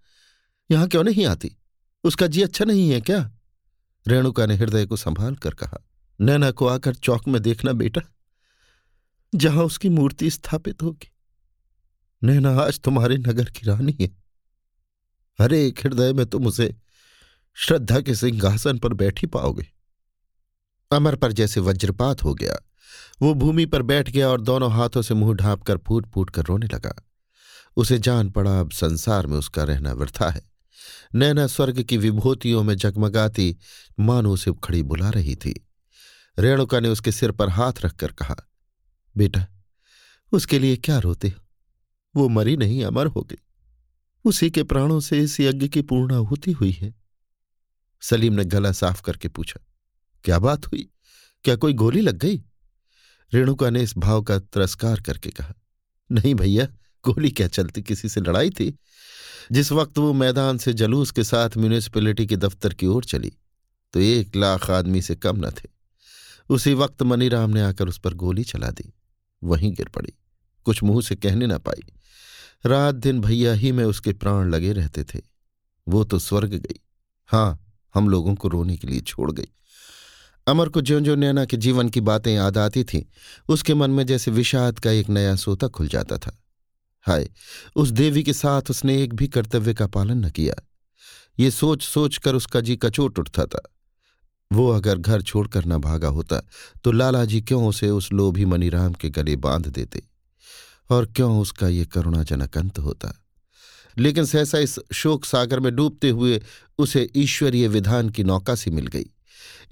यहाँ 0.70 0.88
क्यों 0.88 1.04
नहीं 1.04 1.26
आती? 1.26 1.56
उसका 2.04 2.26
जी 2.26 2.42
अच्छा 2.42 2.64
नहीं 2.64 2.90
है 2.90 3.00
क्या? 3.00 3.30
रेणुका 4.06 4.46
ने 4.46 4.56
हृदय 4.56 4.86
को 4.86 4.96
संभाल 4.96 5.34
कर 5.34 5.54
कहा, 5.54 5.78
नैना 6.20 6.50
को 6.50 6.66
आकर 6.66 6.94
चौक 6.94 7.28
में 7.28 7.42
देखना 7.42 7.72
बेटा, 7.72 8.00
जहाँ 9.34 9.64
उसकी 9.64 9.88
मूर्ति 9.88 10.30
स्थापित 10.30 10.82
होगी। 10.82 11.12
नैना, 12.22 12.50
आज 12.50 12.80
तुम्हारे 12.80 13.16
नगर 13.16 13.44
की 13.44 13.66
रानी 13.66 13.96
है। 14.00 14.10
अरे 15.38 15.66
एक 15.66 15.80
हृदय 15.80 16.12
में 16.12 16.26
तुम 16.26 16.46
उसे 16.46 16.74
श्रद्धा 17.54 18.00
के 18.00 18.14
सिंहासन 18.14 18.78
पर 18.78 18.94
बैठी 18.94 19.26
पाओगे। 19.26 19.66
अमर 20.90 21.16
पर 21.16 21.32
जैसे 21.32 21.60
वज्रपात 21.60 22.22
हो 22.24 22.34
गया, 22.34 22.56
वो 23.22 23.34
भूमि 23.34 23.66
पर 23.66 23.82
बैठ 23.82 24.10
गया 24.10 24.28
और 24.28 24.40
दोनों 24.40 24.72
हाथों 24.72 25.02
से 25.02 25.14
मुँह 25.14 25.34
ढांप 25.34 25.62
कर 25.62 25.78
फूट 25.78 26.06
फूट 26.06 26.30
कर 26.30 26.42
रोने 26.42 26.66
लगा। 26.66 27.07
उसे 27.78 27.98
जान 27.98 28.30
पड़ा 28.30 28.58
अब 28.60 28.70
संसार 28.70 29.26
में 29.26 29.36
उसका 29.38 29.64
रहना 29.64 29.92
वृथा 29.92 30.30
है। 30.30 30.42
नैना 31.14 31.46
स्वर्ग 31.46 31.82
की 31.82 31.96
विभूतियों 31.96 32.62
में 32.62 32.74
जगमगाती 32.76 33.56
मानो 34.00 34.32
उसे 34.32 34.52
खड़ी 34.64 34.82
बुला 34.82 35.10
रही 35.10 35.34
थी। 35.36 35.54
रेणुका 36.38 36.80
ने 36.80 36.88
उसके 36.88 37.12
सिर 37.12 37.32
पर 37.32 37.48
हाथ 37.48 37.72
रखकर 37.84 38.12
कहा, 38.12 38.36
बेटा, 39.16 39.46
उसके 40.32 40.58
लिए 40.58 40.76
क्या 40.76 40.98
रोते 40.98 41.28
हो? 41.28 41.44
वो 42.16 42.28
मरी 42.28 42.56
नहीं, 42.56 42.84
अमर 42.84 43.06
हो 43.06 43.22
गई। 43.22 43.38
उसी 44.24 44.50
के 44.50 44.62
प्राणों 44.62 45.00
से 45.00 45.20
इस 45.20 45.40
यज्ञ 45.40 45.68
की 45.68 45.82
पूर्णाहुति 45.82 46.52
हुई 46.52 46.70
है। 46.70 46.94
सलीम 48.02 48.32
ने 48.32 48.44
गला 48.44 48.72
साफ़ 48.72 49.02
करके 49.02 49.28
पूछा, 49.28 49.60
क्या 50.24 50.38
बात 50.38 50.66
हुई? 50.66 50.88
क्या 51.44 51.56
कोई 51.56 51.72
गोली 51.72 52.00
लग 52.00 52.16
गई? 52.16 52.42
रेणुका 53.32 53.70
ने 53.70 53.82
इस 53.82 53.96
भाव 53.98 54.22
का 54.22 54.38
तिरस्कार 54.38 55.00
करके 55.00 55.30
कहा, 55.30 55.54
नहीं 56.12 56.34
भैया 56.34 56.66
गोली 57.04 57.30
क्या 57.30 57.48
चलती? 57.48 57.82
किसी 57.82 58.08
से 58.08 58.20
लड़ाई 58.20 58.50
थी? 58.50 58.78
जिस 59.52 59.72
वक्त 59.72 59.98
वो 59.98 60.12
मैदान 60.12 60.58
से 60.58 60.72
जलूस 60.72 61.10
के 61.10 61.24
साथ 61.24 61.56
म्यूनिसपैलिटी 61.58 62.26
के 62.26 62.36
दफ्तर 62.36 62.74
की 62.74 62.86
ओर 62.86 63.04
चली 63.04 63.32
तो 63.92 64.00
एक 64.00 64.36
लाख 64.36 64.70
आदमी 64.70 65.02
से 65.02 65.14
कम 65.16 65.36
न 65.36 65.50
थे। 65.50 65.68
उसी 66.48 66.74
वक्त 66.74 67.02
मनीराम 67.02 67.50
ने 67.50 67.62
आकर 67.62 67.88
उस 67.88 67.98
पर 67.98 68.14
गोली 68.14 68.44
चला 68.44 68.70
दी। 68.70 68.92
वहीं 69.44 69.72
गिर 69.72 69.88
पड़ी। 69.88 70.12
कुछ 70.64 70.82
मुँह 70.82 71.02
से 71.02 71.14
कहने 71.14 71.46
न 71.46 71.58
पाई। 71.58 71.92
रात 72.66 72.94
दिन 72.94 73.20
भैया 73.20 73.52
ही 73.52 73.72
में 73.72 73.84
उसके 73.84 74.12
प्राण 74.12 74.50
लगे 74.50 74.72
रहते 74.72 75.04
थे। 75.04 75.20
वो 75.88 76.04
तो 76.04 76.18
स्वर्ग 76.18 76.54
गई। 76.54 76.80
हाँ 77.26 77.74
हम 77.94 78.08
लोगों 78.08 78.34
को 78.34 78.48
रोने 78.48 78.76
के 78.76 78.86
लिए 78.86 79.00
छोड़ 79.00 79.32
गई। 79.32 79.48
अमर 80.46 80.68
को 80.68 80.80
ज्यो 80.80 81.00
ज्यो 81.00 81.14
नैना 81.14 81.44
के 81.44 81.56
जीवन 81.56 81.88
की 81.88 82.00
बातें 82.00 82.34
याद 82.34 82.58
आती 82.58 82.84
थीं, 82.84 83.02
उसके 83.48 83.74
मन 83.74 83.90
में 83.90 84.06
जैसे 84.06 84.30
विषाद 84.30 84.78
का 84.78 84.90
एक 84.90 85.08
नया 85.08 85.36
सोता 85.36 85.68
खुल 85.68 85.88
जाता 85.88 86.18
था। 86.18 86.36
हाय 87.08 87.28
उस 87.76 87.88
देवी 87.88 88.22
के 88.22 88.32
साथ 88.32 88.70
उसने 88.70 89.02
एक 89.02 89.14
भी 89.14 89.28
कर्तव्य 89.28 89.74
का 89.74 89.86
पालन 89.86 90.26
न 90.26 90.30
किया। 90.30 90.54
ये 91.38 91.50
सोच 91.50 91.82
सोच 91.82 92.18
कर 92.18 92.34
उसका 92.34 92.60
जी 92.60 92.76
कचोट 92.76 93.18
उठता 93.18 93.44
था। 93.44 93.62
वो 94.52 94.68
अगर 94.70 94.98
घर 94.98 95.22
छोड़कर 95.22 95.64
न 95.66 95.78
भागा 95.78 96.08
होता 96.08 96.40
तो 96.84 96.92
लाला 96.92 97.24
जी 97.24 97.40
क्यों 97.40 97.66
उसे 97.68 97.90
उस 97.90 98.12
लोभी 98.12 98.44
मनीराम 98.44 98.92
के 98.92 99.10
गले 99.10 99.36
बाँध 99.36 99.68
देते? 99.68 100.02
और 100.90 101.06
क्यों 101.06 101.40
उसका 101.40 101.68
ये 101.68 101.84
करुणाजनक 101.84 102.58
अंत 102.58 102.78
होता? 102.78 103.12
लेकिन 103.98 104.24
सहसा 104.24 104.58
इस 104.58 104.78
शोक 104.94 105.24
सागर 105.24 105.60
में 105.60 105.74
डूबते 105.76 106.10
हुए 106.10 106.40
उसे 106.78 107.08
ईश्वरीय 107.16 107.68
विधान 107.68 108.10
की 108.10 108.24
नौका 108.24 108.54
सी 108.54 108.70
मिल 108.70 108.86
गई। 108.86 109.06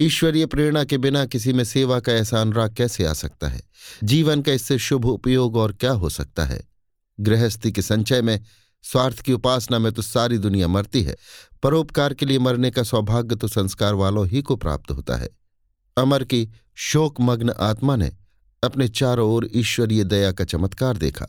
ईश्वरीय 0.01 0.45
प्रेरणा 0.45 0.83
के 0.83 0.97
बिना 0.97 1.25
किसी 1.25 1.53
में 1.53 1.63
सेवा 1.63 1.99
का 1.99 2.11
ऐसा 2.11 2.41
अनुराग 2.41 2.75
कैसे 2.75 3.05
आ 3.05 3.13
सकता 3.13 3.47
है? 3.47 3.61
जीवन 4.03 4.41
का 4.41 4.51
इससे 4.51 4.77
शुभ 4.77 5.05
उपयोग 5.05 5.55
और 5.55 5.73
क्या 5.73 5.91
हो 5.91 6.09
सकता 6.09 6.45
है? 6.45 6.76
गृहस्थी 7.19 7.71
के 7.71 7.81
संचय 7.81 8.21
में, 8.21 8.39
स्वार्थ 8.83 9.21
की 9.21 9.33
उपासना 9.33 9.79
में 9.79 9.91
तो 9.91 10.01
सारी 10.01 10.37
दुनिया 10.37 10.67
मरती 10.67 11.01
है। 11.03 11.15
परोपकार 11.63 12.13
के 12.13 12.25
लिए 12.25 12.39
मरने 12.39 12.71
का 12.71 12.83
सौभाग्य 12.83 13.35
तो 13.35 13.47
संस्कार 13.47 13.93
वालों 13.93 14.27
ही 14.27 14.41
को 14.41 14.55
प्राप्त 14.55 14.91
होता 14.91 15.17
है। 15.17 15.29
अमर 15.97 16.23
की 16.23 16.47
शोकमग्न 16.75 17.53
आत्मा 17.59 17.95
ने 17.95 18.11
अपने 18.63 18.87
चारों 18.87 19.29
ओर 19.29 19.49
ईश्वरीय 19.53 20.03
दया 20.03 20.31
का 20.31 20.43
चमत्कार 20.43 20.97
देखा। 20.97 21.25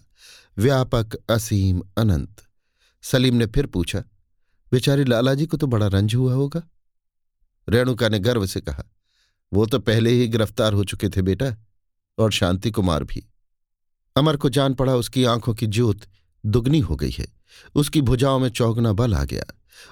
व्यापक, 0.58 1.14
असीम, 1.30 1.82
अनंत। 1.96 2.42
सलीम 3.02 3.34
ने 3.34 3.46
फिर 3.46 3.66
पूछा, 3.66 4.02
बेचारी 4.72 5.04
लालाजी 5.04 5.46
को 5.46 5.56
तो 5.56 5.66
बड़ा 5.66 5.86
रंज 5.86 6.14
हुआ 6.14 6.34
होगा? 6.34 6.62
रेणुका 7.68 8.08
ने 8.08 8.18
गर्व 8.18 8.46
से 8.46 8.60
कहा, 8.60 8.84
वो 9.52 9.66
तो 9.66 9.78
पहले 9.78 10.10
ही 10.10 10.28
गिरफ़्तार 10.28 10.72
हो 10.72 10.84
चुके 10.84 11.08
थे 11.08 11.22
बेटा, 11.22 11.54
और 12.18 12.32
शांति 12.32 12.70
कुमार 12.70 13.04
भी। 13.04 13.24
अमर 14.18 14.36
को 14.36 14.48
जान 14.48 14.74
पड़ा 14.74 14.94
उसकी 14.96 15.24
आँखों 15.24 15.54
की 15.54 15.66
ज्योत 15.66 16.00
दुगनी 16.46 16.78
हो 16.78 16.96
गई 16.96 17.10
है। 17.10 17.26
उसकी 17.74 18.02
भुजाओं 18.02 18.38
में 18.38 18.48
चौगना 18.48 18.92
बल 18.92 19.14
आ 19.14 19.24
गया। 19.24 19.44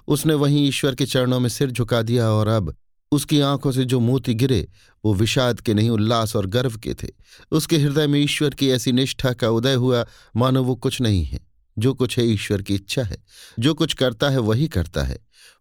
उसने 0.09 0.35
वहीं 0.35 0.69
ईश्वर 0.69 0.95
के 0.95 1.07
चरणों 1.07 1.41
में 1.41 1.49
सिर 1.49 1.71
झुका 1.71 2.03
दिया 2.03 2.29
और 2.29 2.49
अब 2.49 2.77
उसकी 3.13 3.41
आँखों 3.41 3.73
से 3.73 3.85
जो 3.85 4.01
मोती 4.01 4.35
गिरे, 4.35 4.69
वो 5.05 5.15
विषाद 5.15 5.61
के 5.61 5.75
नहीं, 5.75 5.91
उल्लास 5.91 6.37
और 6.37 6.47
गर्व 6.47 6.77
के 6.77 6.95
थे। 6.95 7.09
उसके 7.51 7.79
हृदय 7.79 8.07
में 8.07 8.21
ईश्वर 8.21 8.51
की 8.51 8.71
ऐसी 8.71 8.93
निष्ठा 8.93 9.33
का 9.33 9.49
उदय 9.49 9.75
हुआ, 9.75 10.07
मानो 10.37 10.63
वो 10.63 10.75
कुछ 10.75 11.01
नहीं 11.01 11.25
है। 11.25 11.41
जो 11.79 11.95
कुछ 11.95 12.19
है 12.19 12.27
ईश्वर 12.27 12.63
की 12.63 12.75
इच्छा 12.75 13.03
है। 13.03 13.17
जो 13.59 13.75
कुछ 13.75 13.95
करता 13.95 14.29
है, 14.29 14.39
वही 14.39 14.69
करता 14.69 15.03
है। 15.03 15.19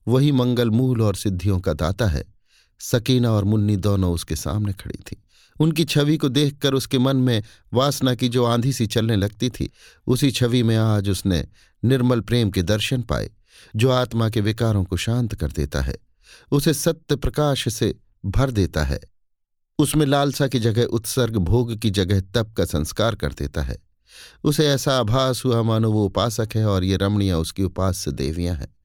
वही 0.08 0.32
मंगल 0.32 0.70
मूल 0.70 1.02
और 1.02 1.16
सिद्धियों 1.16 1.60
का 1.60 1.74
दाता 1.74 2.06
है। 2.06 2.35
सकीना 2.80 3.32
और 3.32 3.44
मुन्नी 3.44 3.76
दोनों 3.76 4.14
उसके 4.14 4.36
सामने 4.36 4.74
खड़ी 4.74 4.98
थी। 4.98 5.24
उनकी 5.60 5.86
छवि 5.86 6.18
को 6.18 6.30
देखकर 6.30 6.74
उसके 6.74 6.98
मन 6.98 7.18
में 7.18 7.44
वासना 7.74 8.16
की 8.16 8.30
जो 8.30 8.46
आंधी 8.46 8.74
सी 8.74 8.88
चलने 8.88 9.16
लगती 9.16 9.50
थी, 9.50 9.72
उसी 10.08 10.32
छवि 10.32 10.64
में 10.64 10.78
आज 10.78 11.10
उसने 11.10 11.48
निर्मल 11.86 12.20
प्रेम 12.20 12.52
के 12.52 12.62
दर्शन 12.62 13.02
पाए, 13.02 13.32
जो 13.76 13.90
आत्मा 13.90 14.30
के 14.30 14.42
विकारों 14.42 14.84
को 14.84 14.98
शांत 14.98 15.36
कर 15.36 15.52
देता 15.52 15.82
है, 15.82 15.96
उसे 16.52 16.74
सत्य 16.74 17.16
प्रकाश 17.16 17.74
से 17.74 17.96
भर 18.26 18.52
देता 18.52 18.84
है, 18.84 19.00
उसमें 19.80 20.06
लालसा 20.06 20.48
की 20.48 20.60
जगह 20.60 20.84
उत्सर्ग, 20.84 21.38
भोग 21.38 21.78
की 21.78 21.90
जगह 21.90 22.22
तप 22.22 22.54
का 22.58 22.66
संस्कार 22.66 23.16
कर 23.16 23.34
देता 23.34 23.62
है। 23.62 23.78
उसे 24.44 24.68
ऐसा 24.68 25.00
आभास 25.00 25.46
हुआ 25.46 25.62
मानो 25.62 25.92
वो 25.92 26.06
उपासक 26.06 26.50
है 26.56 26.66
और 26.66 26.84
ये 26.84 26.98
रमणियाँ 26.98 27.40
उसकी 27.40 27.64
उपास्य 27.64 28.12
देवियाँ 28.12 28.56
हैं। 28.56 28.76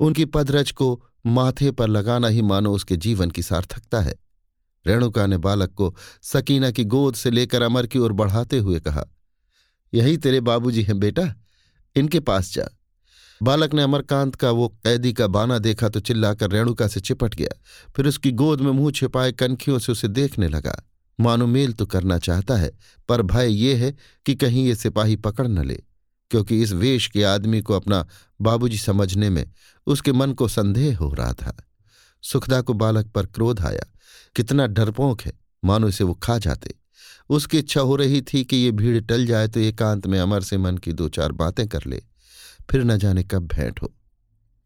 उनकी 0.00 0.24
पदरज 0.24 0.70
को 0.70 1.04
माथे 1.24 1.70
पर 1.70 1.88
लगाना 1.88 2.28
ही 2.28 2.42
मानो 2.42 2.72
उसके 2.72 2.96
जीवन 2.96 3.30
की 3.30 3.42
सार्थकता 3.42 4.00
है। 4.00 4.14
रेणुका 4.86 5.26
ने 5.26 5.38
बालक 5.38 5.72
को 5.72 5.94
सकीना 6.22 6.70
की 6.70 6.84
गोद 6.86 7.14
से 7.14 7.30
लेकर 7.30 7.62
अमर 7.62 7.86
की 7.86 7.98
ओर 7.98 8.12
बढ़ाते 8.12 8.58
हुए 8.58 8.80
कहा, 8.80 9.04
यही 9.92 10.16
तेरे 10.16 10.40
बाबूजी 10.40 10.82
हैं 10.82 10.98
बेटा? 11.00 11.34
इनके 11.96 12.20
पास 12.20 12.52
जा। 12.52 12.68
बालक 13.40 13.74
ने 13.74 13.82
अमरकांत 13.82 14.34
का 14.34 14.50
वो 14.50 14.68
कैदी 14.84 15.12
का 15.12 15.26
बाना 15.26 15.58
देखा 15.58 15.88
तो 15.88 16.00
चिल्लाकर 16.00 16.50
रेणुका 16.50 16.88
से 16.88 17.00
चिपट 17.00 17.34
गया। 17.34 17.60
फिर 17.96 18.06
उसकी 18.06 18.32
गोद 18.32 18.60
में 18.60 18.70
मुँह 18.72 18.90
छिपाए 18.92 19.32
कनखियों 19.32 19.78
से 19.78 19.92
उसे 19.92 20.08
देखने 20.08 20.48
लगा। 20.48 20.74
मानो 21.18 21.46
मेल 21.46 21.72
तो 21.72 21.86
करना 21.86 22.18
चाहता 22.18 22.56
है, 22.56 22.70
पर 23.08 23.22
भय 23.22 23.52
ये 23.52 23.74
है 23.74 23.94
कि 24.26 24.34
कहीं 24.34 24.66
ये 24.66 24.74
सिपाही 24.74 25.16
पकड़ 25.16 25.46
न 25.46 25.64
ले। 25.64 25.82
क्योंकि 26.30 26.62
इस 26.62 26.72
वेश 26.72 27.06
के 27.06 27.24
आदमी 27.24 27.60
को 27.62 27.74
अपना 27.74 28.06
बाबूजी 28.40 28.78
समझने 28.78 29.30
में 29.30 29.50
उसके 29.86 30.12
मन 30.12 30.32
को 30.32 30.48
संदेह 30.48 30.98
हो 30.98 31.12
रहा 31.14 31.32
था। 31.32 31.56
सुखदा 32.22 32.60
को 32.60 32.72
बालक 32.72 33.06
पर 33.06 33.26
क्रोध 33.26 33.60
आया। 33.60 33.84
कितना 34.36 34.66
डरपोंक 34.66 35.22
है, 35.22 35.32
मानो 35.64 35.88
इसे 35.88 36.04
वो 36.04 36.14
खा 36.14 36.38
जाते। 36.38 36.74
उसकी 37.28 37.58
इच्छा 37.58 37.80
हो 37.80 37.96
रही 37.96 38.22
थी 38.22 38.44
कि 38.44 38.56
ये 38.56 38.70
भीड़ 38.70 39.00
टल 39.00 39.26
जाए 39.26 39.48
तो 39.48 39.60
एकांत 39.60 40.06
में 40.06 40.18
अमर 40.20 40.42
से 40.42 40.58
मन 40.58 40.76
की 40.78 40.92
दो 40.92 41.08
चार 41.08 41.32
बातें 41.32 41.68
कर 41.68 41.84
ले। 41.86 42.02
फिर 42.70 42.84
न 42.84 42.96
जाने 42.98 43.24
कब 43.24 43.46
भेंट 43.46 43.82
हो। 43.82 43.92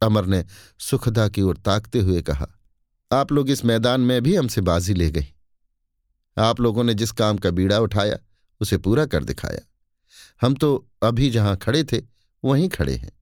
अमर 0.03 0.27
ने 0.27 0.45
सुखदा 0.79 1.29
की 1.29 1.43
ओर 1.43 1.57
ताकते 1.57 2.01
हुए 2.01 2.23
कहा, 2.23 2.47
आप 3.13 3.33
लोग 3.33 3.51
इस 3.51 3.65
मैदान 3.65 4.01
में 4.01 4.23
भी 4.23 4.37
हमसे 4.37 4.61
बाजी 4.61 4.95
ले 4.95 5.11
गई। 5.11 5.27
आप 6.39 6.61
लोगों 6.61 6.85
ने 6.85 6.95
जिस 6.95 7.13
काम 7.13 7.39
का 7.39 7.51
बीड़ा 7.51 7.79
उठाया, 7.79 8.17
उसे 8.61 8.79
पूरा 8.79 9.07
कर 9.07 9.25
दिखाया। 9.25 9.61
हम 10.45 10.55
तो 10.55 10.89
अभी 11.03 11.31
जहाँ 11.31 11.57
खड़े 11.57 11.85
थे, 11.85 12.03
वहीं 12.45 12.69
खड़े 12.69 12.95
हैं। 12.95 13.13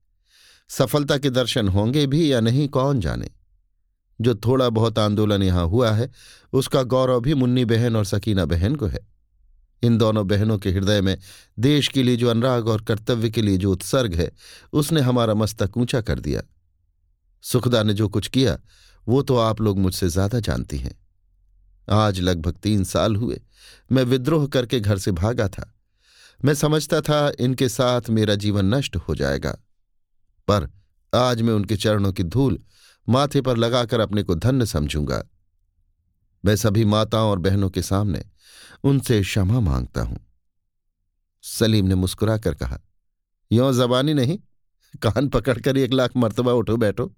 सफलता 0.69 1.17
के 1.17 1.29
दर्शन 1.29 1.67
होंगे 1.67 2.07
भी 2.07 2.33
या 2.33 2.39
नहीं, 2.39 2.67
कौन 2.67 2.99
जाने? 2.99 3.29
जो 4.21 4.35
थोड़ा 4.35 4.69
बहुत 4.69 4.99
आंदोलन 4.99 5.43
यहाँ 5.43 5.65
हुआ 5.65 5.91
है, 5.91 6.11
उसका 6.53 6.83
गौरव 6.83 7.19
भी 7.19 7.33
मुन्नी 7.33 7.65
बहन 7.65 7.95
और 7.95 8.05
सकीना 8.05 8.45
बहन 8.45 8.75
को 8.75 8.85
है। 8.85 9.07
इन 9.83 9.97
दोनों 9.97 10.27
बहनों 10.27 10.57
के 10.57 10.71
हृदय 10.71 11.01
में 11.01 11.17
देश 11.59 11.87
के 11.87 12.03
लिए 12.03 12.15
जो 12.15 12.29
अनुराग 12.29 12.67
और 12.67 12.81
कर्तव्य 12.81 13.29
के 13.29 13.41
लिए 13.41 13.57
जो 13.57 13.71
उत्सर्ग 13.71 14.15
है, 14.15 14.31
उसने 14.73 15.01
हमारा 15.01 15.33
मस्तक 15.33 15.77
ऊँचा 15.77 16.01
कर 16.01 16.19
दिया। 16.19 16.41
सुखदा 17.41 17.83
ने 17.83 17.93
जो 17.93 18.09
कुछ 18.09 18.27
किया, 18.27 18.57
वो 19.07 19.21
तो 19.21 19.37
आप 19.37 19.61
लोग 19.61 19.79
मुझसे 19.79 20.09
ज़्यादा 20.09 20.39
जानती 20.39 20.77
हैं। 20.77 20.99
आज 21.89 22.19
लगभग 22.19 22.53
तीन 22.53 22.83
साल 22.83 23.15
हुए, 23.15 23.41
मैं 23.91 24.03
विद्रोह 24.03 24.47
करके 24.47 24.79
घर 24.79 24.97
से 24.97 25.11
भागा 25.11 25.47
था। 25.47 25.79
मैं 26.45 26.53
समझता 26.53 27.01
था 27.01 27.31
इनके 27.39 27.69
साथ 27.69 28.01
मेरा 28.09 28.35
जीवन 28.35 28.75
नष्ट 28.75 28.95
हो 28.95 29.15
जाएगा। 29.15 29.51
पर 30.47 30.69
आज 31.15 31.41
मैं 31.41 31.53
उनके 31.53 31.75
चरणों 31.75 32.13
की 32.13 32.23
धूल 32.23 32.59
माथे 33.09 33.41
पर 33.41 33.57
लगाकर 33.57 33.99
अपने 33.99 34.23
को 34.23 34.35
धन्य 34.35 34.65
समझूँगा। 34.65 35.23
मैं 36.45 36.55
सभी 36.55 36.85
माताओं 36.85 37.31
और 37.31 37.39
बहनों 37.39 37.69
के 37.69 37.81
सामने 37.81 38.25
उनसे 38.83 39.21
क्षमा 39.21 39.59
माँगता 39.59 40.01
हूँ। 40.01 40.19
सलीम 41.43 41.85
ने 41.85 41.95
मुस्कुराकर 41.95 42.53
कहा, 42.53 42.79
यो 43.51 43.73
जबानी 43.73 44.13
नहीं, 44.13 44.39
कान 45.01 45.29
पकड़कर 45.29 45.77
एक 45.77 45.93
लाख 45.93 46.11
मर्तबा 46.17 46.51
उठो 46.51 46.77
बैठो। 46.77 47.13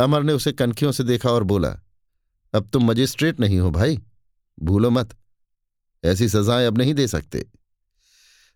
अमर 0.00 0.22
ने 0.22 0.32
उसे 0.32 0.52
कनखियों 0.52 0.92
से 0.92 1.04
देखा 1.04 1.30
और 1.30 1.42
बोला, 1.42 1.76
अब 2.54 2.68
तुम 2.68 2.84
मजिस्ट्रेट 2.84 3.40
नहीं 3.40 3.58
हो 3.58 3.70
भाई, 3.70 3.98
भूलो 4.60 4.90
मत। 4.90 5.16
ऐसी 6.04 6.28
सजाएँ 6.28 6.66
अब 6.66 6.78
नहीं 6.78 6.94
दे 6.94 7.08
सकते। 7.08 7.46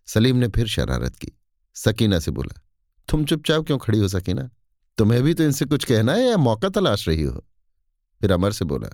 सलीम 0.05 0.35
ने 0.35 0.47
फिर 0.47 0.67
शरारत 0.67 1.15
की। 1.15 1.31
सकीना 1.73 2.19
से 2.19 2.31
बोला, 2.31 2.61
तुम 3.09 3.25
चुपचाप 3.25 3.65
क्यों 3.65 3.77
खड़ी 3.77 3.99
हो 3.99 4.07
सकीना? 4.07 4.49
तुम्हें 4.97 5.23
भी 5.23 5.33
तो 5.33 5.43
इनसे 5.43 5.65
कुछ 5.65 5.85
कहना 5.85 6.13
है 6.13 6.29
या 6.29 6.37
मौका 6.37 6.69
तलाश 6.69 7.07
रही 7.07 7.23
हो? 7.23 7.45
फिर 8.21 8.31
अमर 8.31 8.51
से 8.51 8.65
बोला, 8.65 8.89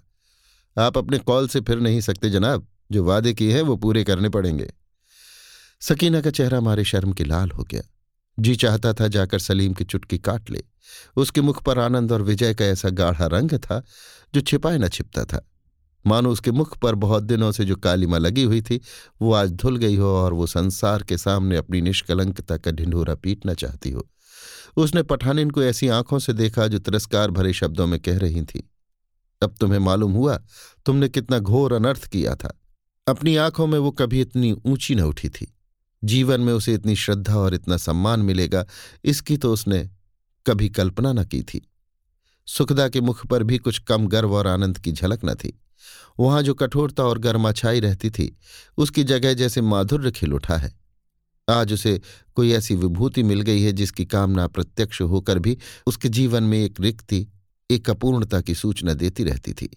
आप 0.86 0.98
अपने 0.98 1.18
कॉल 1.18 1.48
से 1.48 1.62
फिर 1.62 1.80
नहीं 1.80 2.01
सकते 2.01 2.30
जनाब। 2.30 2.68
जो 2.91 3.03
वादे 3.03 3.34
किए 3.34 3.53
हैं 3.53 3.62
वो 3.62 3.75
पूरे 3.75 4.03
करने 4.03 4.30
पड़ेंगे। 4.30 4.74
सकीना 5.82 6.22
का 6.22 6.32
चेहरा 6.32 6.62
मारे 6.62 6.84
शर्म 6.84 7.13
के 7.13 7.24
लाल 7.24 7.51
हो 7.51 7.63
गया। 7.63 7.82
जी 8.39 8.56
चाहता 8.56 8.94
था 8.94 9.08
जाकर 9.08 9.39
सलीम 9.39 9.74
की 9.74 9.84
चुटकी 9.84 10.18
काट 10.18 10.50
ले। 10.50 10.63
उसके 11.15 11.41
मुख 11.41 11.63
पर 11.63 11.80
आनंद 11.80 12.12
और 12.12 12.22
विजय 12.22 12.53
का 12.53 12.65
ऐसा 12.65 12.89
गाढ़ा 12.89 13.25
रंग 13.25 13.51
था, 13.51 13.84
जो 14.34 14.41
छिपाए 14.41 14.77
न 14.77 14.88
छिपता 14.88 15.25
था। 15.25 15.50
मानो 16.05 16.31
उसके 16.31 16.51
मुख 16.51 16.77
पर 16.77 16.96
बहुत 16.96 17.24
दिनों 17.24 17.51
से 17.51 17.65
जो 17.65 17.75
कालिमा 17.75 18.17
लगी 18.17 18.43
हुई 18.43 18.62
थी, 18.62 18.81
वो 19.22 19.34
आज 19.34 19.51
धुल 19.51 19.77
गई 19.77 19.96
हो 19.96 20.08
और 20.08 20.34
वो 20.34 20.48
संसार 20.48 21.03
के 21.03 21.17
सामने 21.17 21.58
अपनी 21.58 21.81
निष्कलंकता 21.81 22.58
का 22.58 22.72
ढिंढोरा 22.72 23.15
पीटना 23.15 23.53
चाहती 23.53 23.91
हो। 23.91 24.08
उसने 24.77 25.03
पठानिन 25.03 25.50
को 25.50 25.63
ऐसी 25.63 25.88
आँखों 25.88 26.20
से 26.20 26.34
देखा 26.34 26.67
जो 26.67 26.79
तिरस्कार 26.79 27.31
भरे 27.31 27.53
शब्दों 27.53 27.88
में 27.88 28.00
कह 28.00 28.17
रही 28.17 28.41
थी, 28.41 28.70
अब 29.41 29.55
तुम्हें 29.60 29.79
मालूम 29.79 30.12
हुआ, 30.12 30.38
तुमने 30.86 31.10
कितना 31.10 31.39
घोर 31.39 31.74
अनर्थ 31.74 32.05
किया 32.05 32.36
था। 32.36 32.58
अपनी 33.08 33.36
आँखों 33.36 33.67
में 33.67 33.79
वो 33.79 33.91
कभी 33.91 34.22
इतनी 34.22 34.51
ऊँची 34.51 34.96
न 34.96 35.01
उठी 35.01 35.29
थी। 35.29 35.55
जीवन 36.03 36.41
में 36.41 36.53
उसे 36.53 36.74
इतनी 36.74 36.96
श्रद्धा 36.96 37.36
और 37.36 37.53
इतना 37.53 37.77
सम्मान 37.77 38.20
मिलेगा, 38.20 38.65
इसकी 39.05 39.38
तो 39.38 39.53
उसने 39.53 39.89
कभी 40.46 40.70
कल्पना 40.70 41.13
न 41.13 41.24
की 41.24 41.41
थी। 41.43 41.70
सुखदा 42.48 42.88
के 42.89 43.01
मुख 43.01 43.25
पर 43.27 43.43
भी 43.43 43.58
कुछ 43.58 43.79
कम 43.79 44.08
गर्व 44.08 44.36
और 44.36 44.48
आनंद 44.48 44.77
की 44.77 44.91
झलक 44.91 45.20
न 45.25 45.34
थी। 45.36 45.62
वहाँ 46.19 46.41
जो 46.41 46.53
कठोरता 46.53 47.03
और 47.03 47.19
गर्मा 47.19 47.51
छाई 47.51 47.79
रहती 47.79 48.10
थी, 48.10 48.38
उसकी 48.77 49.03
जगह 49.03 49.33
जैसे 49.33 49.62
माधुर्य 49.62 50.12
खिल 50.12 50.33
उठा 50.33 50.57
है। 50.57 50.74
आज 51.50 51.74
उसे 51.74 52.01
कोई 52.36 52.51
ऐसी 52.51 52.75
विभूति 52.75 53.24
मिल 53.24 53.41
गई 53.41 53.62
है 53.62 53.71
जिसकी 53.71 54.05
कामना 54.05 54.48
प्रत्यक्ष 54.48 55.01
होकर 55.01 55.39
भी 55.39 55.57
उसके 55.88 56.10
जीवन 56.10 56.43
में 56.43 56.57
एक 56.60 56.81
रिक्ति, 56.81 57.27
एक 57.71 57.89
अपूर्णता 57.89 58.41
की 58.41 58.55
सूचना 58.55 58.93
देती 58.93 59.24
रहती 59.24 59.53
थी। 59.53 59.69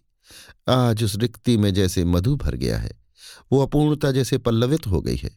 आज 0.68 1.04
उस 1.04 1.16
रिक्ति 1.16 1.56
में 1.56 1.74
जैसे 1.74 2.04
मधु 2.04 2.36
भर 2.36 2.54
गया 2.54 2.78
है, 2.78 2.90
वो 3.52 3.62
अपूर्णता 3.62 4.10
जैसे 4.10 4.38
पल्लवित 4.38 4.86
हो 4.86 5.00
गई 5.00 5.16
है। 5.16 5.30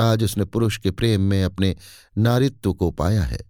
आज 0.00 0.24
उसने 0.24 0.44
पुरुष 0.44 0.78
के 0.78 0.90
प्रेम 0.90 1.20
में 1.20 1.44
अपने 1.44 1.76
नारित्व 2.18 2.72
को 2.72 2.90
पाया 2.90 3.22
है। 3.22 3.40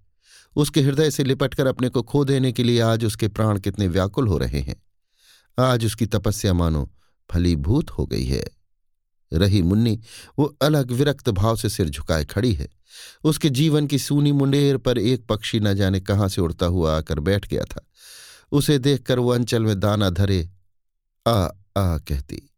उसके 0.56 0.80
हृदय 0.80 1.10
से 1.10 1.24
लिपटकर 1.24 1.66
अपने 1.66 1.88
को 1.88 2.02
खो 2.02 2.24
देने 2.24 2.52
के 2.52 2.64
लिए 2.64 2.80
आज 2.80 3.04
उसके 3.04 3.28
प्राण 3.28 3.58
कितने 3.58 3.88
व्याकुल 3.88 4.28
हो 4.28 4.38
रहे 4.38 4.60
हैं। 4.60 4.82
आज 5.58 5.86
उसकी 5.86 6.06
तपस्या 6.06 6.52
मानो, 6.52 6.92
फलीभूत 7.30 7.90
हो 7.90 8.06
गई 8.06 8.24
है। 8.24 8.44
रही 9.32 9.62
मुन्नी, 9.62 10.00
वो 10.38 10.56
अलग 10.62 10.90
विरक्त 10.90 11.30
भाव 11.30 11.56
से 11.56 11.68
सिर 11.68 11.88
झुकाए 11.88 12.24
खड़ी 12.24 12.54
है। 12.54 12.68
उसके 13.24 13.50
जीवन 13.50 13.86
की 13.86 13.98
सूनी 13.98 14.32
मुंडेर 14.32 14.76
पर 14.76 14.98
एक 14.98 15.26
पक्षी 15.26 15.60
न 15.60 15.74
जाने 15.74 16.00
कहाँ 16.00 16.28
से 16.28 16.40
उड़ता 16.40 16.66
हुआ 16.66 16.98
आकर 16.98 17.20
बैठ 17.20 17.48
गया 17.48 17.64
था। 17.64 17.86
उसे 18.52 18.78
देखकर 18.78 19.18
वो 19.18 19.30
अंचल 19.30 19.62
में 19.62 19.80
दाना 19.80 20.10
धरे, 20.10 20.50
आ 21.26 21.48
आ, 21.76 21.98
कहती। 21.98 22.50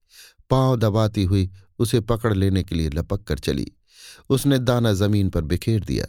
पाँव 0.51 0.77
दबाती 0.77 1.25
हुई 1.25 1.51
उसे 1.79 2.01
पकड़ 2.01 2.35
लेने 2.35 2.63
के 2.63 2.75
लिए 2.75 2.91
लपक 2.91 3.23
कर 3.23 3.39
चली। 3.39 3.73
उसने 4.31 4.59
दाना 4.59 4.93
ज़मीन 4.93 5.31
पर 5.31 5.43
बिखेर 5.43 5.85
दिया। 5.85 6.07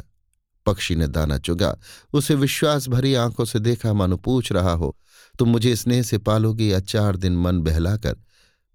पक्षी 0.65 0.95
ने 0.95 1.07
दाना 1.07 1.37
चुगा। 1.37 1.79
उसे 2.13 2.35
विश्वास 2.35 2.87
भरी 2.87 3.13
आँखों 3.13 3.45
से 3.45 3.59
देखा 3.59 3.93
मानो 3.93 4.17
पूछ 4.17 4.51
रहा 4.51 4.71
हो 4.71 4.97
तुम 5.41 5.49
मुझे 5.49 5.75
स्नेह 5.75 6.01
से 6.01 6.17
पालोगी 6.17 6.73
या 6.73 6.79
चार 6.79 7.15
दिन 7.15 7.37
मन 7.37 7.61
बहलाकर 7.61 8.15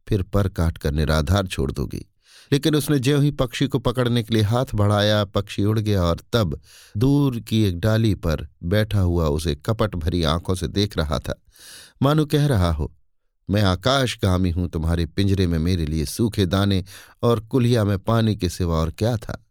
फिर 0.08 0.23
पर 0.23 0.49
काट 0.49 0.78
कर 0.78 0.92
निराधार 0.92 1.46
छोड़ 1.46 1.73
दोगी। 1.73 2.12
लेकिन 2.52 2.76
उसने 2.76 2.99
ज्यों 2.99 3.23
ही 3.23 3.30
पक्षी 3.30 3.66
को 3.66 3.78
पकड़ने 3.78 4.23
के 4.23 4.35
लिए 4.35 4.42
हाथ 4.42 4.66
बढ़ाया, 4.75 5.25
पक्षी 5.25 5.64
उड़ 5.64 5.78
गया 5.78 6.02
और 6.02 6.16
तब 6.32 6.61
दूर 6.96 7.40
की 7.40 7.62
एक 7.62 7.80
डाली 7.80 8.14
पर 8.14 8.49
बैठा 8.62 9.00
हुआ 9.00 9.28
उसे 9.28 9.54
कपट 9.54 9.94
भरी 9.94 10.23
आँखों 10.23 10.54
से 10.54 10.68
देख 10.68 10.99
रहा 10.99 11.18
था। 11.18 11.42
मानो 12.02 12.26
कह 12.26 12.46
रहा 12.46 12.73
हो, 12.73 12.94
मैं 13.50 13.62
आकाशगामी 13.62 14.50
हूँ, 14.50 14.68
तुम्हारे 14.68 15.06
पिंजरे 15.06 15.46
में 15.46 15.58
मेरे 15.58 15.87
लिए 15.87 16.04
सूखे 16.04 16.46
दाने 16.46 16.85
और 17.23 17.40
कुलिया 17.40 17.85
में 17.85 17.99
पानी 17.99 18.37
के 18.37 18.49
सिवा 18.49 18.76
और 18.76 18.90
क्या 18.90 19.16
था? 19.16 19.46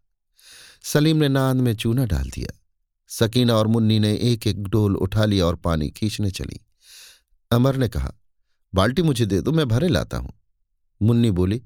सलीम 0.82 1.16
ने 1.16 1.28
नांद 1.28 1.60
में 1.60 1.74
चूना 1.74 2.04
डाल 2.06 2.30
दिया। 2.34 2.62
सकीना 3.08 3.54
और 3.54 3.66
मुन्नी 3.66 3.98
ने 3.98 4.14
एक 4.14 4.46
एक 4.46 4.62
डोल 4.62 4.96
उठा 4.96 5.24
लिया 5.24 5.46
और 5.46 5.56
पानी 5.56 5.90
खींचने 5.90 6.30
चली। 6.30 6.60
अमर 7.50 7.76
ने 7.76 7.88
कहा, 7.88 8.12
बाल्टी 8.74 9.02
मुझे 9.02 9.26
दे 9.26 9.40
दो, 9.40 9.52
मैं 9.52 9.68
भरे 9.68 9.88
लाता 9.88 10.18
हूँ। 10.18 10.32
मुन्नी 11.02 11.30
बोली, 11.30 11.62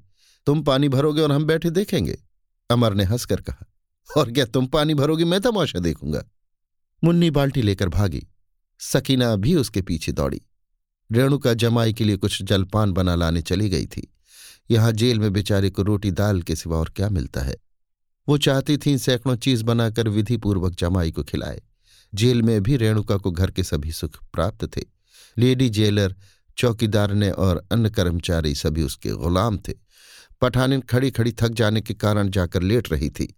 तुम 0.47 0.63
पानी 0.63 0.89
भरोगे 0.89 1.23
और 1.23 1.33
हम 1.33 1.45
बैठे 1.45 1.71
देखेंगे। 1.71 2.23
अमर 2.71 2.95
ने 2.95 3.05
हंसकर 3.05 3.41
कहा, 3.41 3.67
और 4.17 4.33
क्या 4.33 4.45
तुम 4.45 4.67
पानी 4.67 4.95
भरोगे, 4.95 5.25
मैं 5.25 5.41
तमाशा 5.41 5.79
देखूँगा। 5.79 6.25
मुन्नी 7.05 7.31
बाल्टी 7.31 7.63
लेकर 7.63 7.89
भागी। 7.89 8.27
सकीना 8.79 9.37
भी 9.37 9.55
उसके 9.55 9.83
पीछे 9.83 10.13
दौड़ी। 10.13 10.43
रेणुका 11.13 11.55
जमाई 11.55 11.93
के 11.93 12.05
लिए 12.05 12.17
कुछ 12.17 12.43
जलपान 12.43 12.93
बना 12.93 13.15
लाने 13.15 13.43
चली 13.43 13.69
गई 13.69 13.87
थी। 13.87 14.15
यहाँ 14.71 14.93
जेल 14.93 15.19
में 15.19 15.33
बेचारे 15.33 15.71
को 15.71 15.83
रोटी 15.83 16.11
दाल 16.11 16.43
के 16.43 16.57
सिवा 16.57 16.79
और 16.79 16.93
क्या 16.97 17.09
मिलता 17.09 17.41
है? 17.41 17.57
वो 18.29 18.39
चाहती 18.39 18.79
थी 18.79 18.99
सैकड़ों 18.99 19.37
चीज़ 19.37 19.65
बनाकर 19.65 20.09
विधिपूर्वक 20.09 20.75
जमाई 20.75 21.13
को 21.13 21.23
खिलाए। 21.23 21.63
जेल 22.15 22.43
में 22.43 22.63
भी 22.63 22.77
रेणुका 22.77 23.17
को 23.17 23.31
घर 23.31 23.51
के 23.51 23.65
सभी 23.65 23.93
सुख 23.93 24.25
प्राप्त 24.33 24.77
थे। 24.77 25.00
लेडी 25.39 25.69
जेलर 25.69 26.17
चौकीदार 26.59 27.15
ने 27.15 27.31
और 27.31 27.69
अन्य 27.73 27.91
कर्मचारी 27.91 28.55
सभी 28.55 28.83
उसके 28.83 29.11
गुलाम 29.11 29.59
थे। 29.59 29.73
पठानिन 30.41 30.81
खड़ी 30.81 31.11
खड़ी 31.11 31.33
थक 31.33 31.49
जाने 31.49 31.81
के 31.81 31.95
कारण 31.95 32.29
जाकर 32.29 32.63
लेट 32.63 32.93
रही 32.93 33.11
थी। 33.11 33.37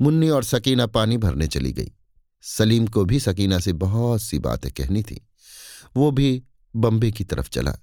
मुन्नी 0.00 0.28
और 0.28 0.44
सकीना 0.44 0.86
पानी 0.86 1.16
भरने 1.16 1.46
चली 1.46 1.72
गई। 1.72 1.92
सलीम 2.42 2.86
को 2.86 3.04
भी 3.04 3.20
सकीना 3.20 3.58
से 3.58 3.72
बहुत 3.72 4.22
सी 4.22 4.38
बातें 4.38 4.72
कहनी 4.72 5.02
थी। 5.02 5.28
वो 5.96 6.10
भी 6.10 6.42
बम्बे 6.76 7.12
की 7.12 7.24
तरफ़ 7.24 7.48
चला। 7.48 7.78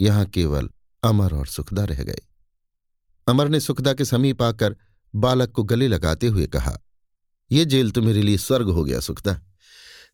यहाँ 0.00 0.26
केवल 0.26 0.70
अमर 1.02 1.34
और 1.34 1.46
सुखदा 1.46 1.84
रह 1.84 2.02
गए। 2.02 2.20
अमर 3.28 3.48
ने 3.48 3.60
सुखदा 3.60 3.92
के 3.92 4.04
समीप 4.04 4.42
आकर 4.42 4.76
बालक 5.14 5.50
को 5.50 5.62
गले 5.62 5.88
लगाते 5.88 6.26
हुए 6.26 6.46
कहा 6.46 6.78
यह 7.52 7.64
जेल 7.64 7.90
तो 7.90 8.02
मेरे 8.02 8.22
लिए 8.22 8.38
स्वर्ग 8.38 8.68
हो 8.68 8.84
गया, 8.84 9.00
सुखदा। 9.00 9.40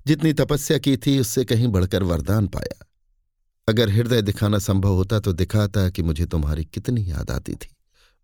जितनी 0.06 0.32
तपस्या 0.32 0.78
की 0.78 0.96
थी, 0.96 1.18
उससे 1.18 1.44
कहीं 1.44 1.68
बढ़कर 1.68 2.02
वरदान 2.02 2.46
पाया। 2.46 2.86
अगर 3.68 3.90
हृदय 3.90 4.22
दिखाना 4.22 4.58
संभव 4.58 4.92
होता 4.92 5.20
तो 5.20 5.32
दिखाता 5.32 5.90
कि 5.90 6.02
मुझे 6.02 6.26
तुम्हारी 6.26 6.64
कितनी 6.64 7.10
याद 7.10 7.30
आती 7.30 7.54
थी। 7.54 7.76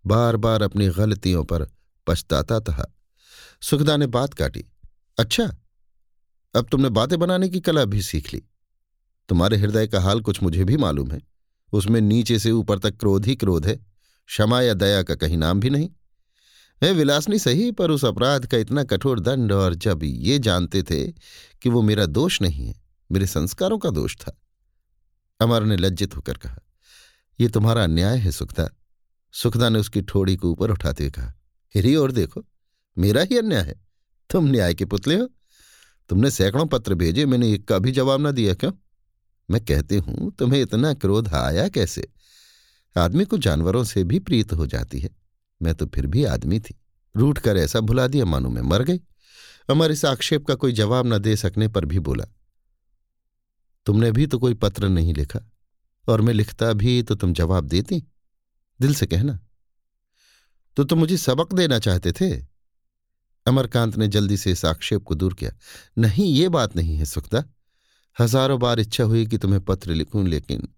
बार 0.06 0.37
बार 0.37 0.62
अपनी 0.62 0.88
गलतियों 0.88 1.44
पर 1.44 1.66
पछताता 2.06 2.60
था। 2.60 2.94
सुखदा 3.62 3.96
ने 3.96 4.06
बात 4.06 4.34
काटी। 4.34 4.64
अच्छा 5.18 5.56
अब 6.54 6.66
तुमने 6.72 6.88
बातें 6.88 7.18
बनाने 7.18 7.49
की 7.49 7.60
कला 7.60 7.84
भी 7.84 8.02
सीख 8.02 8.34
ली। 8.34 8.42
तुम्हारे 9.28 9.56
हृदय 9.56 9.87
का 9.87 10.00
हाल 10.00 10.20
कुछ 10.20 10.42
मुझे 10.42 10.64
भी 10.64 10.76
मालूम 10.76 11.10
है। 11.10 11.20
उसमें 11.72 12.00
नीचे 12.00 12.38
से 12.38 12.50
ऊपर 12.50 12.78
तक 12.78 12.96
क्रोध 12.96 13.26
ही 13.26 13.37
क्रोध 13.37 13.66
है। 13.66 13.76
क्षमा 14.26 14.60
या 14.60 14.75
दया 14.75 15.02
का 15.02 15.14
कहीं 15.14 15.37
नाम 15.37 15.60
भी 15.60 15.70
नहीं। 15.70 15.90
है, 16.82 16.92
विलासनी 16.92 17.38
सही, 17.38 17.70
पर 17.70 17.90
उस 17.90 18.04
अपराध 18.04 18.46
का 18.46 18.56
इतना 18.56 18.84
कठोर 18.84 19.20
दंड 19.20 19.52
और 19.52 19.75
जब 19.75 20.00
ये 20.02 20.38
जानते 20.38 20.82
थे 20.82 21.06
कि 21.62 21.68
वो 21.68 21.82
मेरा 21.82 22.06
दोष 22.06 22.42
नहीं 22.42 22.66
है, 22.66 22.80
मेरे 23.12 23.26
संस्कारों 23.26 23.78
का 23.78 23.90
दोष 23.90 24.16
था। 24.16 24.40
अमर 25.40 25.62
ने 25.62 25.76
लज्जित 25.76 26.16
होकर 26.16 26.37
कहा 26.37 26.58
यह 27.40 27.49
तुम्हारा 27.49 27.84
अन्याय 27.84 28.18
है, 28.18 28.30
सुखदा। 28.30 28.70
सुखदा 29.32 29.68
ने 29.68 29.78
उसकी 29.78 30.02
ठोड़ी 30.02 30.37
को 30.37 30.50
ऊपर 30.50 30.70
उठाते 30.70 31.04
हुए 31.04 31.10
कहा 31.10 31.34
हिरी 31.75 31.95
और 31.97 32.12
देखो, 32.12 32.45
मेरा 32.99 33.23
ही 33.23 33.38
अन्याय 33.38 33.62
है। 33.62 33.75
तुम 34.30 34.47
न्याय 34.47 34.75
के 34.75 34.84
पुतले 34.84 35.14
हो। 35.14 35.28
तुमने 36.08 36.30
सैकड़ों 36.30 36.66
पत्र 36.66 36.95
भेजे, 36.95 37.26
मैंने 37.26 37.52
एक 37.52 37.69
का 37.69 37.78
भी 37.78 37.93
जवाब 37.93 38.21
ना 38.21 38.30
दिया 38.30 38.54
क्यों? 38.54 38.73
मैं 39.50 39.64
कहती 39.64 39.97
हूँ, 39.97 40.32
तुम्हें 40.32 40.62
इतना 40.62 40.95
क्रोध 40.95 41.28
आया 41.28 41.69
कैसे? 41.69 42.08
आदमी 42.97 43.25
को 43.25 43.38
जानवरों 43.38 43.84
से 43.84 44.04
भी 44.04 44.19
प्रीत 44.19 44.52
हो 44.52 44.66
जाती 44.66 45.00
है। 45.00 45.20
मैं 45.60 45.75
तो 45.75 45.86
फिर 45.86 46.06
भी 46.06 46.25
आदमी 46.26 46.60
थी। 46.60 46.75
रूठ 47.14 47.38
कर 47.38 47.56
ऐसा 47.56 47.80
भुला 47.80 48.06
दिया, 48.06 48.25
मानो 48.25 48.49
मैं 48.49 48.62
मर 48.64 48.82
गई। 48.82 49.00
अमर 49.68 49.90
इस 49.92 50.04
आक्षेप 50.04 50.46
का 50.46 50.54
कोई 50.54 50.73
जवाब 50.75 51.06
न 51.06 51.18
दे 51.18 51.36
सकने 51.36 51.68
पर 51.68 51.84
भी 51.84 51.99
बोला, 52.00 52.25
तुमने 53.86 54.10
भी 54.12 54.26
तो 54.26 54.38
कोई 54.38 54.54
पत्र 54.56 54.88
नहीं 54.88 55.14
लिखा, 55.14 55.40
और 56.04 56.20
मैं 56.20 56.34
लिखता 56.34 56.73
भी 56.75 57.02
तो 57.02 57.14
तुम 57.14 57.32
जवाब 57.34 57.66
देती। 57.66 58.02
दिल 58.80 58.94
से 58.94 59.06
कहना। 59.06 59.38
तो 60.76 60.84
तुम 60.84 60.99
मुझे 60.99 61.16
सबक 61.16 61.54
देना 61.54 61.78
चाहते 61.78 62.12
थे? 62.12 62.30
अमरकांत 63.46 63.96
ने 63.96 64.08
जल्दी 64.08 64.36
से 64.36 64.50
इस 64.52 64.64
आक्षेप 64.64 65.02
को 65.02 65.14
दूर 65.14 65.34
किया। 65.34 65.50
नहीं, 65.99 66.32
ये 66.34 66.49
बात 66.49 66.76
नहीं 66.76 66.96
है, 66.96 67.04
सुखदा। 67.04 67.44
हज़ारों 68.16 68.58
बार 68.60 68.80
इच्छा 68.80 69.04
हुई 69.04 69.26
कि 69.26 69.38
तुम्हें 69.38 69.60
पत्र 69.64 69.92
लिखूं, 69.92 70.26
लेकिन 70.28 70.68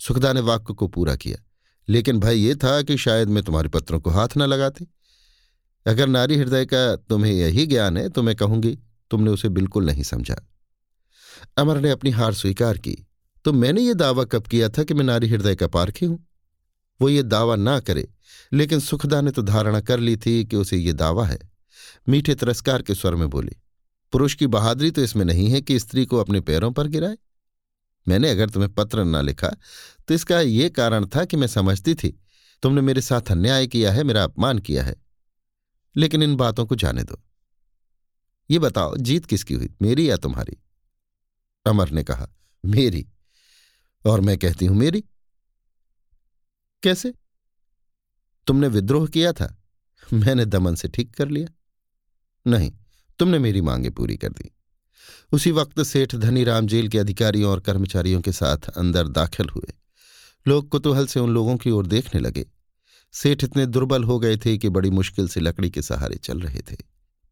सुखदा 0.00 0.32
ने 0.32 0.40
वाक्य 0.42 0.74
को 0.74 0.88
पूरा 0.88 1.16
किया। 1.16 1.38
लेकिन 1.88 2.20
भाई 2.20 2.38
ये 2.38 2.54
था 2.54 2.80
कि 2.82 2.96
शायद 2.98 3.28
मैं 3.28 3.42
तुम्हारे 3.42 3.68
पत्रों 3.68 4.00
को 4.00 4.10
हाथ 4.10 4.36
न 4.36 4.42
लगाती। 4.42 4.86
अगर 5.86 6.06
नारी 6.08 6.36
हृदय 6.36 6.64
का 6.66 6.94
तुम्हें 6.98 7.32
यही 7.32 7.66
ज्ञान 7.66 7.96
है 7.96 8.08
तो 8.08 8.22
मैं 8.22 8.34
कहूँगी, 8.36 8.78
तुमने 9.10 9.30
उसे 9.30 9.48
बिल्कुल 9.50 9.86
नहीं 9.86 10.02
समझा। 10.02 10.36
अमर 11.58 11.80
ने 11.80 11.90
अपनी 11.90 12.10
हार 12.10 12.34
स्वीकार 12.34 12.78
की। 12.78 12.96
तो 13.44 13.52
मैंने 13.52 13.82
ये 13.82 13.94
दावा 13.94 14.24
कब 14.24 14.46
किया 14.46 14.68
था 14.68 14.82
कि 14.82 14.94
मैं 14.94 15.04
नारी 15.04 15.28
हृदय 15.28 15.54
का 15.54 15.66
पारखी 15.68 16.06
हूँ? 16.06 16.18
वो 17.00 17.08
ये 17.08 17.22
दावा 17.22 17.56
ना 17.56 17.78
करे, 17.80 18.08
लेकिन 18.52 18.80
सुखदा 18.80 19.20
ने 19.20 19.30
तो 19.30 19.42
धारणा 19.42 19.80
कर 19.80 20.00
ली 20.00 20.16
थी 20.16 20.44
कि 20.44 20.56
उसे 20.56 20.76
ये 20.76 20.92
दावा 20.94 21.26
है। 21.26 21.38
मीठे 22.08 22.34
तिरस्कार 22.34 22.82
के 22.82 22.94
स्वर 22.94 23.14
में 23.14 23.28
बोली, 23.30 23.56
पुरुष 24.12 24.34
की 24.34 24.46
बहादुरी 24.46 24.90
तो 24.90 25.02
इसमें 25.02 25.24
नहीं 25.24 25.48
है 25.50 25.60
कि 25.60 25.78
स्त्री 25.78 26.04
को 26.06 26.18
अपने 26.18 26.40
पैरों 26.40 26.70
पर 26.72 26.86
गिराए। 26.86 27.16
मैंने 28.08 28.30
अगर 28.30 28.50
तुम्हें 28.50 28.74
पत्र 28.74 29.04
न 29.04 29.24
लिखा 29.24 29.48
तो 30.08 30.14
इसका 30.14 30.40
ये 30.40 30.70
कारण 30.70 31.06
था 31.06 31.24
कि 31.24 31.36
मैं 31.36 31.46
समझती 31.46 31.94
थी, 31.94 32.20
तुमने 32.62 32.80
मेरे 32.80 33.00
साथ 33.00 33.20
अन्याय 33.30 33.66
किया 33.66 33.92
है, 33.92 34.02
मेरा 34.02 34.24
अपमान 34.24 34.58
किया 34.58 34.84
है। 34.84 34.96
लेकिन 35.96 36.22
इन 36.22 36.36
बातों 36.36 36.66
को 36.66 36.76
जाने 36.76 37.02
दो। 37.02 37.20
ये 38.50 38.58
बताओ, 38.58 38.96
जीत 38.96 39.26
किसकी 39.26 39.54
हुई, 39.54 39.74
मेरी 39.82 40.10
या 40.10 40.16
तुम्हारी? 40.16 40.56
अमर 41.66 41.90
ने 41.90 42.04
कहा, 42.04 42.28
मेरी। 42.64 43.08
और 44.06 44.20
मैं 44.20 44.38
कहती 44.38 44.66
हूँ, 44.66 44.76
मेरी। 44.76 45.04
कैसे? 46.82 47.14
तुमने 48.46 48.68
विद्रोह 48.68 49.08
किया 49.08 49.32
था, 49.32 49.62
मैंने 50.12 50.44
दमन 50.44 50.74
से 50.74 50.88
ठीक 50.88 51.14
कर 51.14 51.28
लिया। 51.28 51.46
नहीं, 52.46 52.72
तुमने 53.18 53.38
मेरी 53.38 53.60
मांगे 53.60 53.90
पूरी 53.90 54.16
कर 54.16 54.28
दी। 54.28 54.53
उसी 55.32 55.50
वक्त 55.50 55.82
सेठ 55.82 56.14
धनीराम 56.14 56.66
जेल 56.66 56.88
के 56.88 56.98
अधिकारियों 56.98 57.50
और 57.50 57.60
कर्मचारियों 57.60 58.20
के 58.20 58.32
साथ 58.32 58.68
अंदर 58.68 59.08
दाखिल 59.08 59.48
हुए। 59.48 59.72
लोग 60.46 60.68
कुतूहल 60.68 61.06
से 61.06 61.20
उन 61.20 61.30
लोगों 61.30 61.56
की 61.56 61.70
ओर 61.70 61.86
देखने 61.86 62.20
लगे। 62.20 62.46
सेठ 63.14 63.44
इतने 63.44 63.66
दुर्बल 63.66 64.04
हो 64.04 64.18
गए 64.18 64.36
थे 64.36 64.58
कि 64.58 64.68
बड़ी 64.68 64.90
मुश्किल 64.90 65.28
से 65.28 65.40
लकड़ी 65.40 65.70
के 65.70 65.82
सहारे 65.82 66.16
चल 66.16 66.40
रहे 66.40 66.60
थे। 66.60 66.76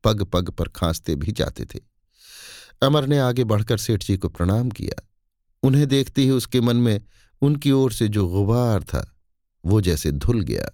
पग 0.05 0.23
पग 0.23 0.51
पर 0.51 0.69
खांसते 0.69 1.15
भी 1.15 1.33
जाते 1.33 1.65
थे। 1.65 1.81
अमर 2.83 3.07
ने 3.07 3.19
आगे 3.19 3.45
बढ़कर 3.45 3.79
सेठ 3.79 4.05
जी 4.05 4.17
को 4.17 4.29
प्रणाम 4.29 4.71
किया। 4.71 5.03
उन्हें 5.63 5.87
देखते 5.89 6.23
ही 6.23 6.31
उसके 6.31 6.61
मन 6.61 6.77
में 6.77 7.01
उनकी 7.43 7.71
ओर 7.71 7.93
से 7.93 8.09
जो 8.09 8.27
गुबार 8.29 8.83
था, 8.83 9.17
वो 9.65 9.81
जैसे 9.81 10.13
धुल 10.13 10.41
गया। 10.41 10.69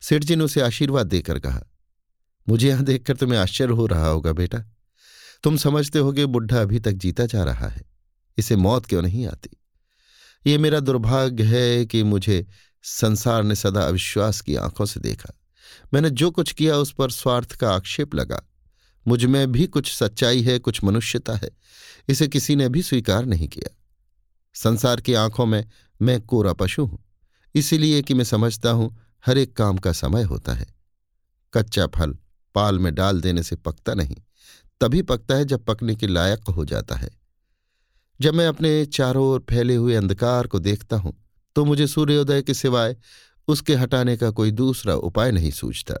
सेठ 0.00 0.24
जी 0.24 0.36
ने 0.36 0.44
उसे 0.44 0.60
आशीर्वाद 0.60 1.06
देकर 1.06 1.38
कहा, 1.38 1.62
मुझे 2.48 2.68
यहाँ 2.68 2.84
देखकर 2.84 3.16
तुम्हें 3.16 3.38
आश्चर्य 3.38 3.72
हो 3.72 3.86
रहा 3.86 4.06
होगा 4.06 4.32
बेटा। 4.32 4.71
तुम 5.42 5.56
समझते 5.56 5.98
हो 5.98 6.12
कि 6.12 6.26
बुढ़ा 6.26 6.60
अभी 6.60 6.80
तक 6.80 6.92
जीता 6.92 7.26
जा 7.26 7.44
रहा 7.44 7.68
है। 7.68 7.82
इसे 8.38 8.56
मौत 8.56 8.86
क्यों 8.86 9.02
नहीं 9.02 9.26
आती? 9.26 9.50
ये 10.46 10.58
मेरा 10.58 10.80
दुर्भाग्य 10.80 11.44
है 11.44 11.86
कि 11.86 12.02
मुझे 12.02 12.46
संसार 12.82 13.42
ने 13.42 13.54
सदा 13.54 13.82
अविश्वास 13.82 14.40
की 14.40 14.56
आँखों 14.56 14.86
से 14.86 15.00
देखा। 15.00 15.40
मैंने 15.94 16.10
जो 16.10 16.30
कुछ 16.30 16.52
किया, 16.52 16.76
उस 16.76 16.92
पर 16.92 17.10
स्वार्थ 17.10 17.52
का 17.52 17.74
आक्षेप 17.74 18.14
लगा। 18.14 18.42
मुझमें 19.08 19.52
भी 19.52 19.66
कुछ 19.66 19.94
सच्चाई 19.96 20.42
है, 20.42 20.58
कुछ 20.58 20.84
मनुष्यता 20.84 21.36
है। 21.36 21.50
इसे 22.08 22.28
किसी 22.28 22.56
ने 22.56 22.68
भी 22.68 22.82
स्वीकार 22.82 23.24
नहीं 23.24 23.48
किया। 23.48 23.76
संसार 24.54 25.00
की 25.00 25.14
आँखों 25.14 25.46
में 25.46 25.70
मैं 26.02 26.20
कोरा 26.20 26.52
पशु 26.52 26.84
हूँ। 26.84 27.04
इसीलिए 27.54 28.02
कि 28.02 28.14
मैं 28.14 28.24
समझता 28.24 28.70
हूँ, 28.70 29.00
हर 29.26 29.38
एक 29.38 29.56
काम 29.56 29.78
का 29.78 29.92
समय 29.92 30.22
होता 30.22 30.52
है। 30.52 30.74
कच्चा 31.54 31.86
फल 31.86 32.16
पाल 32.54 32.78
में 32.78 32.94
डाल 32.94 33.20
देने 33.20 33.42
से 33.42 33.56
पकता 33.56 33.94
नहीं। 33.94 34.16
तभी 34.82 35.02
पकता 35.02 35.34
है 35.34 35.44
जब 35.44 35.64
पकने 35.64 35.94
के 35.96 36.06
लायक 36.06 36.48
हो 36.48 36.64
जाता 36.64 36.96
है। 36.96 37.10
जब 38.20 38.34
मैं 38.34 38.46
अपने 38.46 38.84
चारों 38.86 39.26
ओर 39.26 39.44
फैले 39.50 39.74
हुए 39.74 39.94
अंधकार 39.94 40.46
को 40.46 40.58
देखता 40.58 40.96
हूँ 40.96 41.14
तो 41.56 41.64
मुझे 41.64 41.86
सूर्योदय 41.86 42.42
के 42.42 42.54
सिवाय 42.54 42.96
उसके 43.48 43.74
हटाने 43.74 44.16
का 44.16 44.30
कोई 44.30 44.50
दूसरा 44.50 44.94
उपाय 44.94 45.30
नहीं 45.30 45.50
सूझता। 45.50 45.94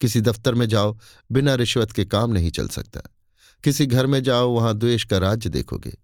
किसी 0.00 0.20
दफ्तर 0.20 0.54
में 0.54 0.68
जाओ, 0.68 0.98
बिना 1.32 1.54
रिश्वत 1.54 1.92
के 1.92 2.04
काम 2.04 2.30
नहीं 2.30 2.50
चल 2.50 2.68
सकता। 2.68 3.00
किसी 3.64 3.86
घर 3.86 4.06
में 4.06 4.22
जाओ, 4.22 4.50
वहाँ 4.50 4.74
द्वेष 4.78 5.04
का 5.04 5.18
राज्य 5.18 5.50
देखोगे। 5.50 5.96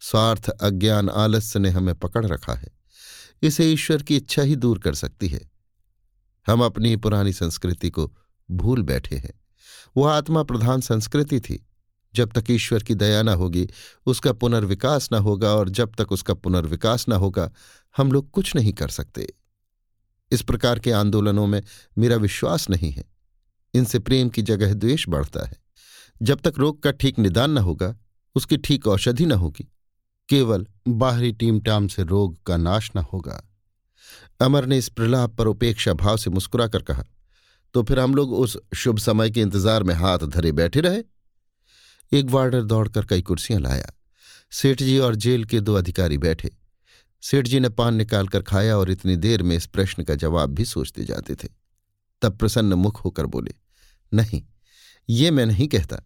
स्वार्थ, 0.00 0.48
अज्ञान, 0.48 1.08
आलस्य 1.08 1.58
ने 1.58 1.70
हमें 1.70 1.94
पकड़ 1.94 2.26
रखा 2.26 2.54
है। 2.54 2.68
इसे 3.42 3.72
ईश्वर 3.72 4.02
की 4.02 4.16
इच्छा 4.16 4.42
ही 4.42 4.56
दूर 4.56 4.78
कर 4.78 4.94
सकती 4.94 5.28
है। 5.28 5.50
हम 6.46 6.64
अपनी 6.64 6.96
पुरानी 6.96 7.32
संस्कृति 7.32 7.90
को 7.90 8.16
भूल 8.50 8.82
बैठे 8.82 9.16
हैं। 9.16 9.41
वह 9.96 10.12
आत्मा 10.12 10.42
प्रधान 10.42 10.80
संस्कृति 10.80 11.40
थी। 11.40 11.66
जब 12.14 12.32
तक 12.32 12.44
ईश्वर 12.50 12.82
की 12.82 12.94
दया 12.94 13.22
न 13.22 13.28
होगी, 13.28 13.68
उसका 14.06 14.32
पुनर्विकास 14.32 15.08
न 15.12 15.16
होगा 15.16 15.50
और 15.50 15.68
जब 15.68 15.94
तक 15.94 16.12
उसका 16.12 16.34
पुनर्विकास 16.34 17.08
न 17.08 17.12
होगा, 17.12 17.50
हम 17.96 18.12
लोग 18.12 18.30
कुछ 18.30 18.56
नहीं 18.56 18.72
कर 18.72 18.88
सकते। 18.88 19.34
इस 20.30 20.42
प्रकार 20.42 20.78
के 20.78 20.92
आंदोलनों 20.92 21.46
में 21.46 21.62
मेरा 21.98 22.16
विश्वास 22.16 22.70
नहीं 22.70 22.90
है। 22.90 23.04
इनसे 23.74 23.98
प्रेम 23.98 24.28
की 24.28 24.42
जगह 24.42 24.74
द्वेष 24.74 25.08
बढ़ता 25.08 25.46
है। 25.46 25.56
जब 26.22 26.40
तक 26.40 26.54
रोग 26.58 26.82
का 26.82 26.90
ठीक 26.90 27.18
निदान 27.18 27.50
न 27.50 27.58
होगा, 27.58 27.96
उसकी 28.34 28.56
ठीक 28.56 28.86
औषधि 28.86 29.26
न 29.26 29.32
होगी, 29.32 29.68
केवल 30.28 30.66
बाहरी 30.88 31.32
टीमटाम 31.32 31.88
से 31.88 32.02
रोग 32.02 32.42
का 32.42 32.56
नाश 32.56 32.90
न 32.96 32.98
होगा। 32.98 33.48
अमर 34.40 34.66
ने 34.66 34.78
इस 34.78 34.88
प्रलाप 34.88 35.34
पर 35.34 35.46
उपेक्षा 35.46 35.92
भाव 35.92 36.16
से 36.16 36.30
मुस्कुराकर 36.30 36.82
कहा 36.82 37.04
तो 37.74 37.82
फिर 37.82 38.00
हम 38.00 38.14
लोग 38.14 38.32
उस 38.32 38.56
शुभ 38.74 38.98
समय 38.98 39.30
के 39.30 39.40
इंतज़ार 39.40 39.82
में 39.82 39.94
हाथ 39.94 40.18
धरे 40.18 40.52
बैठे 40.52 40.80
रहे। 40.80 41.02
एक 42.12 42.26
वार्डर 42.26 42.62
दौड़कर 42.62 43.06
कई 43.06 43.22
कुर्सियाँ 43.22 43.60
लाया। 43.60 43.92
सेठ 44.52 44.82
जी 44.82 44.98
और 44.98 45.14
जेल 45.14 45.44
के 45.44 45.60
दो 45.60 45.74
अधिकारी 45.74 46.18
बैठे। 46.18 46.50
सेठ 47.22 47.46
जी 47.46 47.60
ने 47.60 47.68
पान 47.68 47.94
निकालकर 47.94 48.42
खाया 48.42 48.76
और 48.78 48.90
इतनी 48.90 49.16
देर 49.16 49.42
में 49.42 49.56
इस 49.56 49.66
प्रश्न 49.66 50.04
का 50.04 50.14
जवाब 50.14 50.54
भी 50.54 50.64
सोचते 50.64 51.04
जाते 51.04 51.34
थे। 51.34 51.48
तब 52.22 52.36
प्रसन्न 52.38 52.74
मुख 52.74 53.04
होकर 53.04 53.26
बोले, 53.26 53.54
नहीं, 54.12 54.42
ये 55.08 55.30
मैं 55.30 55.46
नहीं 55.46 55.68
कहता। 55.68 56.02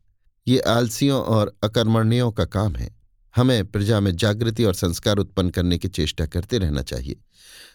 ये 0.47 0.59
आलसियों 0.61 1.23
और 1.23 1.57
अकर्मण्यों 1.65 2.31
का 2.33 2.45
काम 2.45 2.77
है। 2.77 2.95
हमें 3.35 3.67
प्रजा 3.67 4.01
में 4.01 4.15
जागृति 4.17 4.65
और 4.65 4.75
संस्कार 4.75 5.17
उत्पन्न 5.17 5.51
करने 5.51 5.79
की 5.79 5.89
चेष्टा 5.89 6.27
करते 6.27 6.59
रहना 6.59 6.83
चाहिए। 6.83 7.21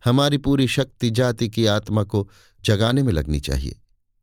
हमारी 0.05 0.37
पूरी 0.37 0.67
शक्ति 0.67 1.09
जाति 1.09 1.49
की 1.49 1.65
आत्मा 1.65 2.03
को 2.03 2.27
जगाने 2.63 3.03
में 3.03 3.13
लगनी 3.13 3.39
चाहिए। 3.39 3.80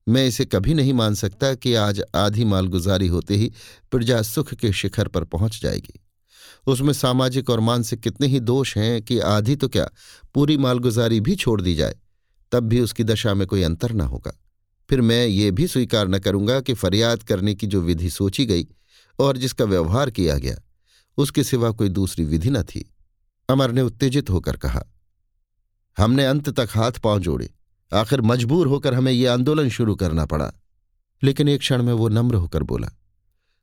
मैं 0.09 0.27
इसे 0.27 0.45
कभी 0.45 0.75
नहीं 0.75 0.93
मान 0.93 1.15
सकता 1.15 1.55
कि 1.55 1.75
आज 1.75 2.03
आधी 2.15 2.45
मालगुजारी 2.45 3.07
होते 3.07 3.37
ही 3.37 3.53
प्रजा 3.91 4.21
सुख 4.23 4.53
के 4.55 4.73
शिखर 4.73 5.09
पर 5.09 5.25
पहुँच 5.25 5.61
जाएगी। 5.63 6.01
उसमें 6.67 6.93
सामाजिक 6.93 7.51
और 7.51 7.61
मानसिक 7.61 8.01
कितने 8.01 8.27
ही 8.27 8.41
दोष 8.41 8.77
हैं 8.77 9.03
कि 9.03 9.19
आधी 9.19 9.57
तो 9.57 9.69
क्या 9.69 9.89
पूरी 10.35 10.57
मालगुजारी 10.57 11.21
भी 11.21 11.35
छोड़ 11.37 11.61
दी 11.63 11.75
जाए, 11.75 11.97
तब 12.53 12.65
भी 12.65 12.81
उसकी 12.81 13.05
दशा 13.05 13.35
में 13.35 13.47
कोई 13.47 13.63
अंतर 13.63 13.93
न 13.93 14.01
होगा। 14.01 14.33
फिर 14.91 15.01
मैं 15.01 15.27
ये 15.27 15.51
भी 15.51 15.67
स्वीकार 15.67 16.09
न 16.09 16.19
करूँगा 16.19 16.61
कि 16.61 16.75
फरियाद 16.75 17.23
करने 17.23 17.55
की 17.55 17.67
जो 17.67 17.81
विधि 17.81 18.11
सोची 18.11 18.47
गई 18.47 18.67
और 19.19 19.37
जिसका 19.37 19.65
व्यवहार 19.65 20.11
किया 20.11 20.39
गया, 20.39 20.57
उसके 21.19 21.45
सिवा 21.45 21.71
कोई 21.71 21.89
दूसरी 21.91 22.25
विधि 22.25 22.51
न 22.51 22.63
थी। 22.63 22.89
अमर 23.49 23.73
ने 23.73 23.83
उत्तेजित 23.83 24.31
होकर 24.31 24.57
कहा, 24.57 24.83
हमने 25.97 26.27
अंत 26.27 26.49
तक 26.51 26.69
हाथ 26.71 26.93
पाँव 26.93 27.21
जोड़े 27.21 27.51
आखिर 27.93 28.21
मजबूर 28.21 28.67
होकर 28.67 28.95
हमें 28.95 29.13
यह 29.13 29.33
आंदोलन 29.33 29.69
शुरू 29.69 29.95
करना 29.95 30.27
पड़ा। 30.27 30.53
लेकिन 31.23 31.49
एक 31.49 31.61
क्षण 31.61 31.83
में 31.83 31.93
वो 31.93 32.09
नम्र 32.09 32.35
होकर 32.35 32.63
बोला, 32.63 32.89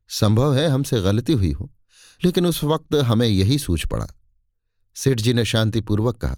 संभव 0.10 0.56
है 0.56 0.68
हमसे 0.68 1.02
गलती 1.02 1.34
हुई 1.34 1.52
हो, 1.52 1.70
लेकिन 2.24 2.46
उस 2.46 2.64
वक्त 2.64 2.96
हमें 2.96 3.28
यही 3.28 3.58
सूझ 3.60 3.86
पड़ा। 3.86 4.08
सेठ 4.96 5.22
जी 5.22 5.34
ने 5.34 5.46
शांतिपूर्वक 5.46 6.18
कहा 6.18 6.36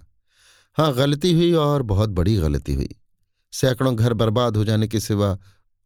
हाँ 0.78 0.94
गलती 0.94 1.32
हुई 1.34 1.54
और 1.54 1.82
बहुत 1.82 2.10
बड़ी 2.10 2.36
गलती 2.36 2.74
हुई। 2.74 2.90
सैकड़ों 3.52 3.96
घर 3.96 4.14
बर्बाद 4.14 4.58
हो 4.58 4.66
जाने 4.66 4.88
के 4.88 5.00
सिवा 5.00 5.38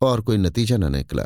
और 0.01 0.21
कोई 0.21 0.37
नतीजा 0.37 0.77
न 0.77 0.91
निकला। 0.95 1.25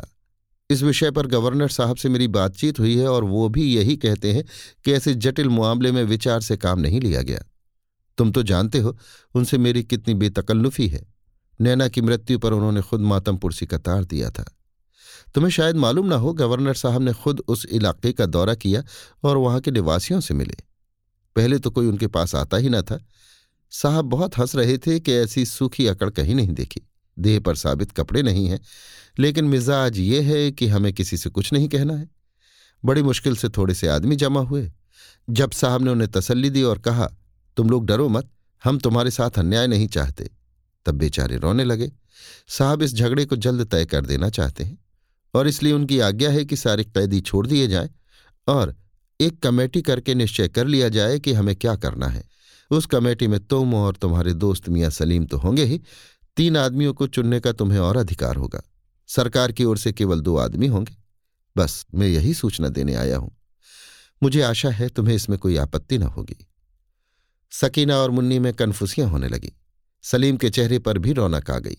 इस 0.70 0.82
विषय 0.82 1.10
पर 1.10 1.26
गवर्नर 1.26 1.68
साहब 1.68 1.96
से 1.96 2.08
मेरी 2.08 2.28
बातचीत 2.28 2.78
हुई 2.78 2.96
है 2.96 3.08
और 3.08 3.24
वो 3.24 3.48
भी 3.48 3.64
यही 3.76 3.96
कहते 3.96 4.32
हैं 4.32 4.44
कि 4.84 4.92
ऐसे 4.92 5.14
जटिल 5.14 5.48
मामले 5.48 5.92
में 5.92 6.02
विचार 6.04 6.40
से 6.40 6.56
काम 6.56 6.80
नहीं 6.80 7.00
लिया 7.00 7.22
गया। 7.22 7.42
तुम 8.18 8.32
तो 8.32 8.42
जानते 8.42 8.78
हो, 8.78 8.98
उनसे 9.34 9.58
मेरी 9.58 9.82
कितनी 9.82 10.14
बेतकल्लुफी 10.14 10.88
है। 10.88 11.14
नैना 11.60 11.88
की 11.88 12.00
मृत्यु 12.00 12.38
पर 12.38 12.52
उन्होंने 12.52 12.82
खुद 12.82 13.00
मातम 13.00 13.36
पुरसी 13.36 13.66
का 13.66 13.78
तार 13.78 14.04
दिया 14.04 14.30
था। 14.30 14.44
तुम्हें 15.34 15.50
शायद 15.50 15.76
मालूम 15.76 16.06
ना 16.06 16.16
हो, 16.16 16.32
गवर्नर 16.32 16.74
साहब 16.74 17.02
ने 17.02 17.12
खुद 17.12 17.42
उस 17.48 17.66
इलाके 17.66 18.12
का 18.12 18.26
दौरा 18.26 18.54
किया 18.54 18.82
और 19.22 19.36
वहाँ 19.36 19.60
के 19.60 19.70
निवासियों 19.70 20.20
से 20.20 20.34
मिले। 20.34 20.56
पहले 21.36 21.58
तो 21.58 21.70
कोई 21.70 21.86
उनके 21.86 22.06
पास 22.06 22.34
आता 22.34 22.56
ही 22.56 22.68
ना 22.68 22.82
था। 22.82 23.04
साहब 23.70 24.04
बहुत 24.04 24.38
हंस 24.38 24.56
रहे 24.56 24.78
थे 24.78 25.00
कि 25.00 25.12
ऐसी 25.12 25.46
सूखी 25.46 25.86
अकड़ 25.86 26.10
कहीं 26.10 26.34
नहीं 26.34 26.52
देखी। 26.52 26.80
देह 27.18 27.40
पर 27.40 27.54
साबित 27.54 27.92
कपड़े 27.92 28.22
नहीं 28.22 28.46
हैं, 28.48 28.60
लेकिन 29.18 29.44
मिजाज 29.44 29.98
ये 29.98 30.20
है 30.20 30.50
कि 30.50 30.66
हमें 30.66 30.92
किसी 30.92 31.16
से 31.16 31.30
कुछ 31.30 31.52
नहीं 31.52 31.68
कहना 31.68 31.94
है। 31.94 32.10
बड़ी 32.84 33.02
मुश्किल 33.02 33.36
से 33.36 33.48
थोड़े 33.48 33.74
से 33.74 33.88
आदमी 33.88 34.16
जमा 34.16 34.40
हुए। 34.40 34.72
जब 35.30 35.50
साहब 35.50 35.82
ने 35.82 35.90
उन्हें 35.90 36.10
तसल्ली 36.10 36.50
दी 36.50 36.62
और 36.62 36.78
कहा 36.78 37.10
तुम 37.56 37.70
लोग 37.70 37.86
डरो 37.86 38.08
मत, 38.08 38.28
हम 38.64 38.78
तुम्हारे 38.78 39.10
साथ 39.10 39.30
अन्याय 39.30 39.66
नहीं 39.66 39.88
चाहते। 39.88 40.30
तब 40.86 40.94
बेचारे 40.94 41.36
रोने 41.36 41.64
लगे। 41.64 41.92
साहब 42.48 42.82
इस 42.82 42.94
झगड़े 42.94 43.24
को 43.24 43.36
जल्द 43.36 43.70
तय 43.70 43.84
कर 43.84 44.06
देना 44.06 44.28
चाहते 44.28 44.64
हैं, 44.64 44.78
और 45.34 45.48
इसलिए 45.48 45.72
उनकी 45.72 46.00
आज्ञा 46.00 46.30
है 46.30 46.44
कि 46.44 46.56
सारे 46.56 46.84
कैदी 46.84 47.20
छोड़ 47.20 47.46
दिए 47.46 47.68
जाएँ, 47.68 47.90
और 48.48 48.74
एक 49.20 49.42
कमेटी 49.42 49.82
करके 49.82 50.14
निश्चय 50.14 50.48
कर 50.48 50.66
लिया 50.66 50.88
जाए 50.88 51.18
कि 51.18 51.32
हमें 51.32 51.56
क्या 51.56 51.76
करना 51.76 52.06
है। 52.06 52.24
उस 52.70 52.86
कमेटी 52.86 53.26
में 53.26 53.40
तुम 53.40 53.74
और 53.74 53.96
तुम्हारे 53.96 54.34
दोस्त 54.34 54.68
मियाँ 54.68 54.90
सलीम 54.90 55.24
तो 55.24 55.36
होंगे 55.36 55.64
ही, 55.64 55.80
तीन 56.36 56.56
आदमियों 56.56 56.94
को 56.94 57.06
चुनने 57.06 57.40
का 57.40 57.52
तुम्हें 57.52 57.78
और 57.78 57.96
अधिकार 57.96 58.36
होगा। 58.36 58.62
सरकार 59.06 59.52
की 59.52 59.64
ओर 59.64 59.78
से 59.78 59.92
केवल 59.92 60.20
दो 60.20 60.36
आदमी 60.36 60.66
होंगे। 60.66 60.96
बस, 61.56 61.86
मैं 61.94 62.08
यही 62.08 62.34
सूचना 62.34 62.68
देने 62.68 62.94
आया 62.94 63.16
हूँ। 63.16 63.36
मुझे 64.22 64.42
आशा 64.42 64.70
है 64.70 64.88
तुम्हें 64.88 65.14
इसमें 65.14 65.38
कोई 65.38 65.56
आपत्ति 65.56 65.98
न 65.98 66.02
होगी। 66.02 66.45
सकीना 67.50 67.96
और 67.96 68.10
मुन्नी 68.10 68.38
में 68.38 68.54
कन्फुसियाँ 68.54 69.08
होने 69.08 69.28
लगी। 69.28 69.52
सलीम 70.02 70.36
के 70.36 70.50
चेहरे 70.50 70.78
पर 70.78 70.98
भी 70.98 71.12
रौनक 71.12 71.50
आ 71.50 71.58
गई, 71.58 71.76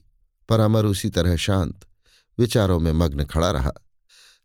पर 0.49 0.59
अमर 0.59 0.85
उसी 0.85 1.09
तरह 1.09 1.35
शांत, 1.35 1.85
विचारों 2.37 2.79
में 2.79 2.91
मग्न 2.91 3.25
खड़ा 3.25 3.51
रहा। 3.51 3.71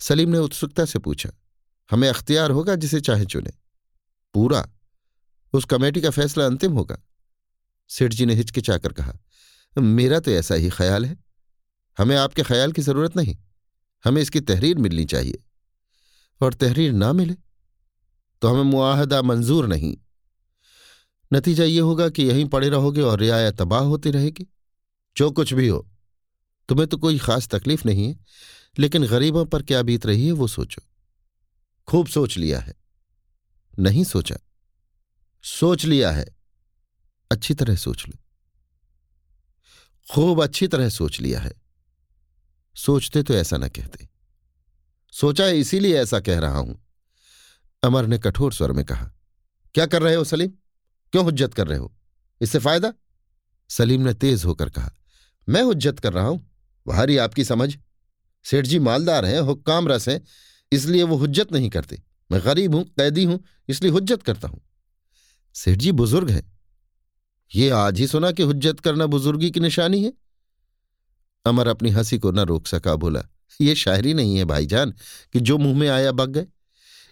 सलीम 0.00 0.28
ने 0.28 0.38
उत्सुकता 0.38 0.84
से 0.84 0.98
पूछा, 0.98 1.30
हमें 1.90 2.08
अख्तियार 2.08 2.50
होगा 2.50 2.74
जिसे 2.74 3.00
चाहे 3.00 3.24
चुने? 3.24 3.50
पूरा। 4.34 4.68
उस 5.52 5.64
कमेटी 5.64 6.00
का 6.00 6.10
फैसला 6.10 6.46
अंतिम 6.46 6.72
होगा 6.72 6.98
सेठ 7.88 8.12
जी 8.12 8.26
ने 8.26 8.34
हिचकिचाकर 8.34 8.92
कहा। 8.92 9.12
मेरा 9.78 10.20
तो 10.20 10.30
ऐसा 10.30 10.54
ही 10.54 10.70
ख्याल 10.70 11.06
है। 11.06 11.24
हमें 11.98 12.16
आपके 12.16 12.42
ख्याल 12.42 12.72
की 12.72 12.82
ज़रूरत 12.82 13.16
नहीं। 13.16 13.36
हमें 14.04 14.22
इसकी 14.22 14.40
तहरीर 14.40 14.78
मिलनी 14.78 15.04
चाहिए। 15.04 15.42
और 16.40 16.54
तहरीर 16.54 16.92
ना 16.92 17.12
मिले? 17.12 17.34
तो 18.42 18.48
हमें 18.48 18.62
मुआहदा 18.62 19.22
मंजूर 19.22 19.66
नहीं। 19.66 19.96
नतीजा 21.32 21.64
ये 21.64 21.80
होगा 21.80 22.08
कि 22.08 22.22
यहीं 22.22 22.44
पड़े 22.44 22.68
रहोगे 22.68 23.00
और 23.00 23.18
रियाया 23.18 23.50
तबाह 23.50 23.80
होती 23.80 24.10
रहेगी। 24.10 24.46
जो 25.16 25.30
कुछ 25.30 25.52
भी 25.52 25.68
हो, 25.68 25.88
तुम्हें 26.68 26.88
तो 26.88 26.96
कोई 26.96 27.18
खास 27.18 27.48
तकलीफ़ 27.48 27.82
नहीं 27.86 28.08
है, 28.08 28.18
लेकिन 28.78 29.06
गरीबों 29.06 29.46
पर 29.46 29.62
क्या 29.62 29.82
बीत 29.82 30.06
रही 30.06 30.26
है 30.26 30.32
वो 30.32 30.46
सोचो। 30.46 30.82
खूब 31.88 32.06
सोच 32.06 32.38
लिया 32.38 32.60
है। 32.60 32.74
नहीं 33.78 34.04
सोचा। 34.04 34.36
सोच 35.42 35.84
लिया 35.84 36.10
है। 36.10 36.36
अच्छी 37.32 37.54
तरह 37.54 37.76
सोच 37.76 38.08
लो। 38.08 38.18
खूब 40.12 40.42
अच्छी 40.42 40.68
तरह 40.68 40.88
सोच 40.88 41.20
लिया 41.20 41.40
है। 41.40 41.52
सोचते 42.76 43.22
तो 43.22 43.34
ऐसा 43.34 43.56
न 43.56 43.68
कहते। 43.68 44.08
सोचा 45.12 45.44
है 45.44 45.58
इसीलिए 45.58 46.02
ऐसा 46.02 46.20
कह 46.20 46.38
रहा 46.38 46.58
हूँ। 46.58 46.86
अमर 47.82 48.06
ने 48.06 48.18
कठोर 48.18 48.52
स्वर 48.52 48.72
में 48.72 48.84
कहा, 48.84 49.12
क्या 49.74 49.86
कर 49.86 50.02
रहे 50.02 50.14
हो, 50.14 50.24
सलीम? 50.24 50.50
क्यों 51.12 51.24
हुज्जत 51.24 51.54
कर 51.54 51.66
रहे 51.66 51.78
हो? 51.78 51.92
इससे 52.40 52.58
फ़ायदा? 52.58 52.92
सलीम 53.70 54.00
ने 54.00 54.14
तेज 54.14 54.44
होकर 54.44 54.68
कहा, 54.68 54.90
मैं 55.48 55.62
हुज्जत 55.62 55.98
कर 56.00 56.12
रहा 56.12 56.26
हूँ। 56.26 56.38
भारी 56.86 57.16
आपकी 57.16 57.44
समझ। 57.44 57.76
सेठ 58.44 58.66
जी 58.66 58.78
मालदार 58.78 59.24
हैं, 59.24 59.40
हुक्काम 59.40 59.88
रस 59.88 60.08
हैं, 60.08 60.20
इसलिए 60.72 61.02
वो 61.02 61.16
हुज्जत 61.16 61.52
नहीं 61.52 61.68
करते। 61.70 62.02
मैं 62.30 62.40
गरीब 62.44 62.74
हूँ, 62.74 62.84
कैदी 62.84 63.24
हूँ, 63.24 63.38
इसलिए 63.68 63.92
हुज्जत 63.92 64.22
करता 64.22 64.48
हूँ। 64.48 64.60
सेठ 65.54 65.78
जी 65.78 65.92
बुज़ुर्ग 65.92 66.30
हैं। 66.30 66.42
ये 67.54 67.68
आज 67.70 67.98
ही 67.98 68.06
सुना 68.06 68.30
कि 68.30 68.42
हुज्जत 68.42 68.80
करना 68.80 69.06
बुजुर्गी 69.06 69.50
की 69.50 69.60
निशानी 69.60 70.02
है? 70.04 70.12
अमर 71.46 71.66
अपनी 71.66 71.90
हँसी 71.90 72.18
को 72.18 72.30
न 72.30 72.38
रोक 72.38 72.66
सका, 72.66 72.94
बोला, 72.94 73.22
ये 73.60 73.74
शायरी 73.74 74.14
नहीं 74.14 74.36
है 74.36 74.44
भाईजान, 74.44 74.90
कि 75.32 75.40
जो 75.40 75.58
मुँह 75.58 75.78
में 75.78 75.88
आया 75.88 76.12
बग 76.12 76.30
गए। 76.30 76.46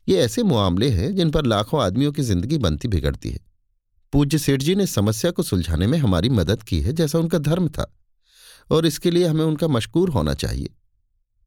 ये 0.09 0.17
ऐसे 0.17 0.43
मामले 0.43 0.91
हैं 0.91 1.15
जिन 1.15 1.31
पर 1.31 1.47
लाखों 1.47 1.83
आदमियों 1.83 2.13
की 2.13 2.23
ज़िंदगी 2.23 2.59
बनती 2.59 2.89
बिगड़ती 2.89 3.31
है। 3.31 3.50
पूज्य 4.13 4.39
सेठ 4.39 4.63
जी 4.63 4.75
ने 4.75 4.87
समस्या 4.87 5.31
को 5.31 5.43
सुलझाने 5.43 5.87
में 5.87 5.99
हमारी 5.99 6.29
मदद 6.29 6.63
की 6.63 6.81
है, 6.81 6.93
जैसा 6.93 7.19
उनका 7.19 7.39
धर्म 7.39 7.69
था, 7.69 7.95
और 8.71 8.87
इसके 8.87 9.11
लिए 9.11 9.27
हमें 9.27 9.45
उनका 9.45 9.69
मशकूर 9.69 10.11
होना 10.11 10.35
चाहिए। 10.35 10.69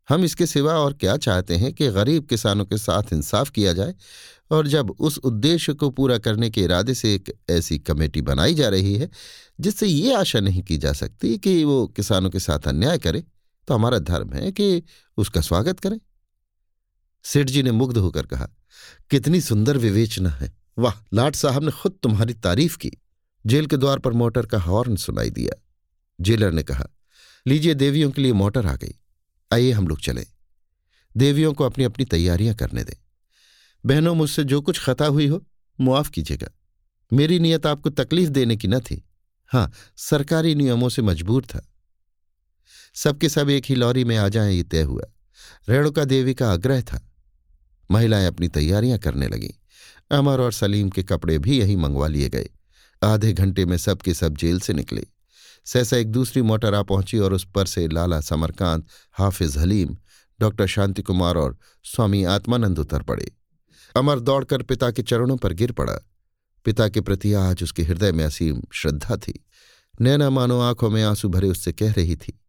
हम 0.09 0.23
इसके 0.23 0.45
सिवा 0.45 0.73
और 0.73 0.93
क्या 0.93 1.15
चाहते 1.17 1.55
हैं 1.55 1.71
कि 1.73 1.87
गरीब 1.87 2.25
किसानों 2.25 2.65
के 2.65 2.77
साथ 2.77 3.13
इंसाफ 3.13 3.49
किया 3.49 3.73
जाए 3.73 3.93
और 4.51 4.67
जब 4.67 4.89
उस 4.91 5.17
उद्देश्य 5.19 5.73
को 5.73 5.89
पूरा 5.89 6.17
करने 6.17 6.49
के 6.49 6.61
इरादे 6.61 6.93
से 6.93 7.13
एक 7.15 7.31
ऐसी 7.49 7.77
कमेटी 7.79 8.21
बनाई 8.21 8.53
जा 8.53 8.69
रही 8.69 8.93
है, 8.95 9.09
जिससे 9.59 9.87
ये 9.87 10.13
आशा 10.15 10.39
नहीं 10.39 10.63
की 10.63 10.77
जा 10.77 10.93
सकती 10.93 11.37
कि 11.37 11.63
वो 11.63 11.85
किसानों 11.87 12.29
के 12.29 12.39
साथ 12.39 12.67
अन्याय 12.67 12.97
करे 12.97 13.23
तो 13.67 13.73
हमारा 13.73 13.99
धर्म 13.99 14.33
है 14.33 14.51
कि 14.51 14.83
उसका 15.17 15.41
स्वागत 15.41 15.79
करें। 15.79 15.99
सेठ 17.25 17.47
जी 17.47 17.63
ने 17.63 17.71
मुग्ध 17.71 17.97
होकर 17.97 18.25
कहा, 18.25 18.47
कितनी 19.09 19.41
सुंदर 19.41 19.77
विवेचना 19.77 20.29
है। 20.31 20.51
वाह, 20.77 21.07
लाट 21.13 21.35
साहब 21.35 21.63
ने 21.63 21.71
खुद 21.71 21.99
तुम्हारी 22.03 22.33
तारीफ़ 22.33 22.77
की। 22.77 22.91
जेल 23.45 23.65
के 23.65 23.77
द्वार 23.77 23.99
पर 23.99 24.13
मोटर 24.13 24.45
का 24.45 24.59
हॉर्न 24.59 24.95
सुनाई 24.95 25.29
दिया। 25.29 25.61
जेलर 26.21 26.51
ने 26.51 26.63
कहा, 26.63 26.87
लीजिए 27.47 27.73
देवियों 27.73 28.11
के 28.11 28.21
लिए 28.21 28.33
मोटर 28.33 28.65
आ 28.65 28.75
गई। 28.75 28.95
आइए 29.53 29.71
हम 29.71 29.87
लोग 29.87 29.99
चले। 29.99 30.25
देवियों 31.17 31.53
को 31.53 31.63
अपनी 31.63 31.83
अपनी 31.83 32.05
तैयारियाँ 32.05 32.55
करने 32.55 32.83
दें। 32.83 33.03
बहनों, 33.85 34.15
मुझसे 34.15 34.43
जो 34.43 34.61
कुछ 34.61 34.83
खता 34.83 35.05
हुई 35.05 35.27
हो, 35.27 35.45
मुआफ 35.81 36.09
कीजिएगा। 36.09 36.47
मेरी 37.13 37.39
नीयत 37.39 37.65
आपको 37.65 37.89
तकलीफ़ 37.89 38.29
देने 38.29 38.57
की 38.57 38.67
न 38.67 38.79
थी। 38.79 39.03
हाँ 39.47 39.71
सरकारी 39.97 40.55
नियमों 40.55 40.89
से 40.89 41.01
मजबूर 41.01 41.45
था। 41.45 41.67
सबके 42.95 43.29
सब 43.29 43.49
एक 43.49 43.63
ही 43.65 43.75
लॉरी 43.75 44.03
में 44.03 44.17
आ 44.17 44.29
जाएँ, 44.29 44.55
ये 44.55 44.63
तय 44.63 44.81
हुआ। 44.81 45.03
रेणुका 45.69 46.05
देवी 46.05 46.33
का 46.33 46.53
आग्रह 46.53 46.81
था। 46.81 47.11
महिलाएँ 47.91 48.27
अपनी 48.27 48.47
तैयारियाँ 48.47 48.99
करने 48.99 49.27
लगीं। 49.27 49.62
अमर 50.11 50.41
और 50.41 50.51
सलीम 50.51 50.89
के 50.89 51.03
कपड़े 51.03 51.37
भी 51.39 51.59
यहीं 51.59 51.77
मंगवा 51.77 52.07
लिए 52.07 52.29
गए। 52.29 52.49
आधे 53.01 53.33
घंटे 53.33 53.65
में 53.65 53.77
सबके 53.77 54.13
सब 54.13 54.37
जेल 54.37 54.59
से 54.59 54.73
निकले। 54.73 55.05
सहसा 55.65 55.97
एक 55.97 56.11
दूसरी 56.11 56.41
मोटर 56.41 56.73
आ 56.73 56.81
पहुँची 56.83 57.17
और 57.17 57.33
उस 57.33 57.45
पर 57.55 57.65
से 57.65 57.87
लाला 57.87 58.19
समरकांत, 58.21 58.87
हाफिज 59.13 59.57
हलीम, 59.57 59.95
डॉक्टर 60.39 60.67
शांति 60.67 61.01
कुमार 61.01 61.37
और 61.37 61.57
स्वामी 61.85 62.23
आत्मानंद 62.23 62.79
उतर 62.79 63.01
पड़े। 63.01 63.31
अमर 63.95 64.19
दौड़कर 64.19 64.61
पिता 64.61 64.91
के 64.91 65.01
चरणों 65.01 65.37
पर 65.37 65.53
गिर 65.53 65.71
पड़ा। 65.71 65.99
पिता 66.65 66.87
के 66.89 67.01
प्रति 67.01 67.33
आज 67.33 67.63
उसके 67.63 67.83
हृदय 67.83 68.11
में 68.11 68.23
असीम 68.25 68.61
श्रद्धा 68.73 69.15
थी। 69.17 69.43
नैना 70.01 70.29
मानो 70.29 70.59
आँखों 70.59 70.89
में 70.89 71.03
आँसू 71.03 71.29
भरे 71.29 71.47
उससे 71.47 71.71
कह 71.71 71.91
रही 71.91 72.15
थी, 72.15 72.39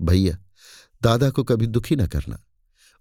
भैया, 0.00 0.36
दादा 1.02 1.30
को 1.30 1.44
कभी 1.44 1.66
दुखी 1.66 1.96
न 1.96 2.06
करना। 2.06 2.38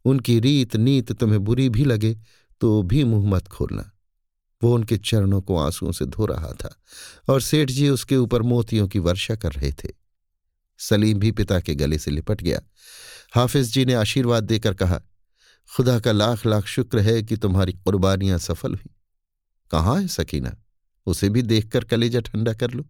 उनकी 0.06 0.40
रीत 0.40 0.76
नीत 0.76 1.12
तुम्हें 1.12 1.44
बुरी 1.44 1.70
भी 1.70 1.86
लगे 1.86 2.18
तो 2.62 2.82
भी 2.84 3.04
मुँह 3.04 3.30
मत 3.30 3.48
खोलना। 3.48 3.92
वो 4.62 4.74
उनके 4.76 4.98
चरणों 4.98 5.42
को 5.42 5.58
आंसुओं 5.58 5.92
से 5.92 6.06
धो 6.06 6.26
रहा 6.26 6.52
था 6.54 6.76
और 7.30 7.42
सेठ 7.42 7.72
जी 7.72 7.90
उसके 7.90 8.18
ऊपर 8.18 8.42
मोतियों 8.42 8.88
की 8.88 9.00
वर्षा 9.00 9.36
कर 9.36 9.52
रहे 9.52 9.72
थे। 9.72 9.90
सलीम 10.80 11.20
भी 11.20 11.32
पिता 11.32 11.60
के 11.60 11.76
गले 11.76 11.98
से 11.98 12.12
लिपट 12.12 12.42
गया। 12.42 12.62
हाफिज 13.36 13.74
जी 13.74 13.86
ने 13.86 13.94
आशीर्वाद 13.94 14.44
देकर 14.44 14.74
कहा, 14.74 15.02
खुदा 15.70 16.00
का 16.00 16.12
लाख 16.12 16.46
लाख 16.46 16.66
शुक्र 16.66 17.00
है 17.00 17.22
कि 17.24 17.38
तुम्हारी 17.38 17.74
कुर्बानियाँ 17.74 18.38
सफल 18.38 18.72
हुई। 18.72 18.96
कहाँ 19.72 20.02
है 20.02 20.08
सकीना? 20.08 20.56
उसे 21.06 21.30
भी 21.30 21.42
देखकर 21.42 21.84
कलेजा 21.84 22.20
ठंडा 22.20 22.54
कर 22.54 22.72
लो। 22.72 22.86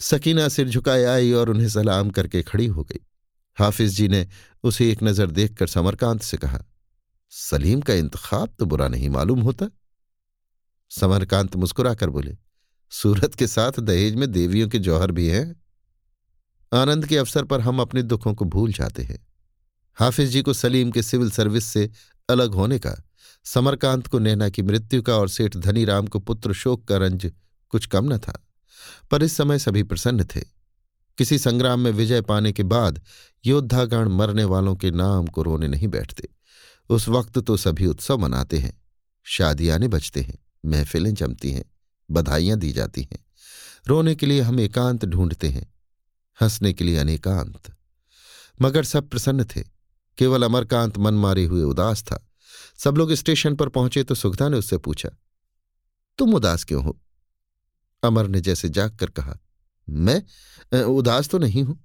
सकीना 0.00 0.48
सिर 0.48 0.68
झुकाए 0.68 1.04
आई 1.04 1.32
और 1.32 1.50
उन्हें 1.50 1.68
सलाम 1.68 2.10
करके 2.10 2.42
खड़ी 2.42 2.66
हो 2.66 2.84
गई। 2.84 3.00
हाफिज 3.58 3.96
जी 3.96 4.08
ने 4.08 4.26
उसे 4.62 4.90
एक 4.92 5.02
नज़र 5.02 5.30
देखकर 5.30 5.66
समरकांत 5.66 6.22
से 6.22 6.36
कहा 6.36 6.64
सलीम 7.32 7.80
का 7.80 7.94
इंतखाब 7.94 8.54
तो 8.58 8.66
बुरा 8.66 8.88
नहीं 8.88 9.08
मालूम 9.08 9.40
होता। 9.40 9.66
समरकांत 10.90 11.56
मुस्कुराकर 11.56 12.10
बोले, 12.10 12.36
सूरत 12.92 13.34
के 13.34 13.46
साथ 13.46 13.80
दहेज 13.80 14.14
में 14.14 14.30
देवियों 14.32 14.68
के 14.68 14.78
जौहर 14.78 15.12
भी 15.12 15.28
हैं। 15.28 15.60
आनंद 16.72 17.06
के 17.06 17.16
अवसर 17.16 17.44
पर 17.44 17.60
हम 17.60 17.80
अपने 17.80 18.02
दुखों 18.02 18.34
को 18.34 18.44
भूल 18.44 18.72
जाते 18.72 19.02
हैं। 19.02 19.18
हाफिज 19.98 20.30
जी 20.30 20.42
को 20.42 20.52
सलीम 20.52 20.90
के 20.90 21.02
सिविल 21.02 21.30
सर्विस 21.30 21.64
से 21.64 21.90
अलग 22.28 22.54
होने 22.54 22.78
का, 22.78 22.94
समरकांत 23.44 24.06
को 24.06 24.18
नैना 24.18 24.48
की 24.48 24.62
मृत्यु 24.62 25.02
का 25.02 25.16
और 25.16 25.28
सेठ 25.28 25.56
धनीराम 25.56 26.06
को 26.06 26.18
पुत्र 26.18 26.52
शोक 26.52 26.84
का 26.88 26.96
रंज 26.96 27.30
कुछ 27.68 27.86
कम 27.86 28.12
न 28.12 28.18
था, 28.18 28.46
पर 29.10 29.22
इस 29.22 29.36
समय 29.36 29.58
सभी 29.58 29.82
प्रसन्न 29.82 30.24
थे। 30.24 30.40
किसी 31.18 31.38
संग्राम 31.38 31.80
में 31.80 31.90
विजय 31.90 32.20
पाने 32.22 32.52
के 32.52 32.62
बाद 32.62 33.00
योद्धागण 33.44 34.08
मरने 34.08 34.44
वालों 34.44 34.76
के 34.76 34.90
नाम 34.90 35.26
को 35.26 35.42
रोने 35.42 35.68
नहीं 35.68 35.88
बैठते। 35.88 36.28
उस 36.90 37.08
वक्त 37.08 37.38
तो 37.38 37.56
सभी 37.56 37.86
उत्सव 37.86 38.18
मनाते 38.18 38.58
हैं। 38.58 38.72
शादियाने 39.26 39.88
बजते 39.88 40.20
हैं, 40.20 40.38
महफिलें 40.64 41.12
जमती 41.14 41.50
हैं, 41.52 41.64
बधाइयाँ 42.08 42.58
दी 42.58 42.72
जाती 42.72 43.02
हैं। 43.02 43.24
रोने 43.86 44.14
के 44.14 44.26
लिए 44.26 44.40
हम 44.40 44.60
एकांत 44.60 45.04
ढूंढते 45.04 45.48
हैं, 45.48 45.66
हंसने 46.38 46.72
के 46.72 46.84
लिए 46.84 46.96
अनेकांत। 46.96 47.72
मगर 48.60 48.84
सब 48.84 49.08
प्रसन्न 49.08 49.44
थे, 49.46 49.62
केवल 50.18 50.42
अमरकांत 50.42 50.98
मन 50.98 51.14
मारे 51.16 51.44
हुए 51.44 51.62
उदास 51.64 52.02
था। 52.02 52.26
सब 52.78 52.96
लोग 52.96 53.12
स्टेशन 53.14 53.54
पर 53.56 53.68
पहुँचे 53.68 54.02
तो 54.02 54.14
सुखदा 54.14 54.48
ने 54.48 54.56
उससे 54.56 54.78
पूछा, 54.78 55.08
तुम 56.18 56.34
उदास 56.34 56.64
क्यों 56.64 56.82
हो? 56.84 56.98
अमर 58.02 58.26
ने 58.26 58.40
जैसे 58.40 58.68
जाग 58.68 58.96
कर 58.96 59.10
कहा, 59.10 59.36
मैं 59.88 60.82
उदास 60.84 61.28
तो 61.28 61.38
नहीं 61.38 61.62
हूँ। 61.62 61.78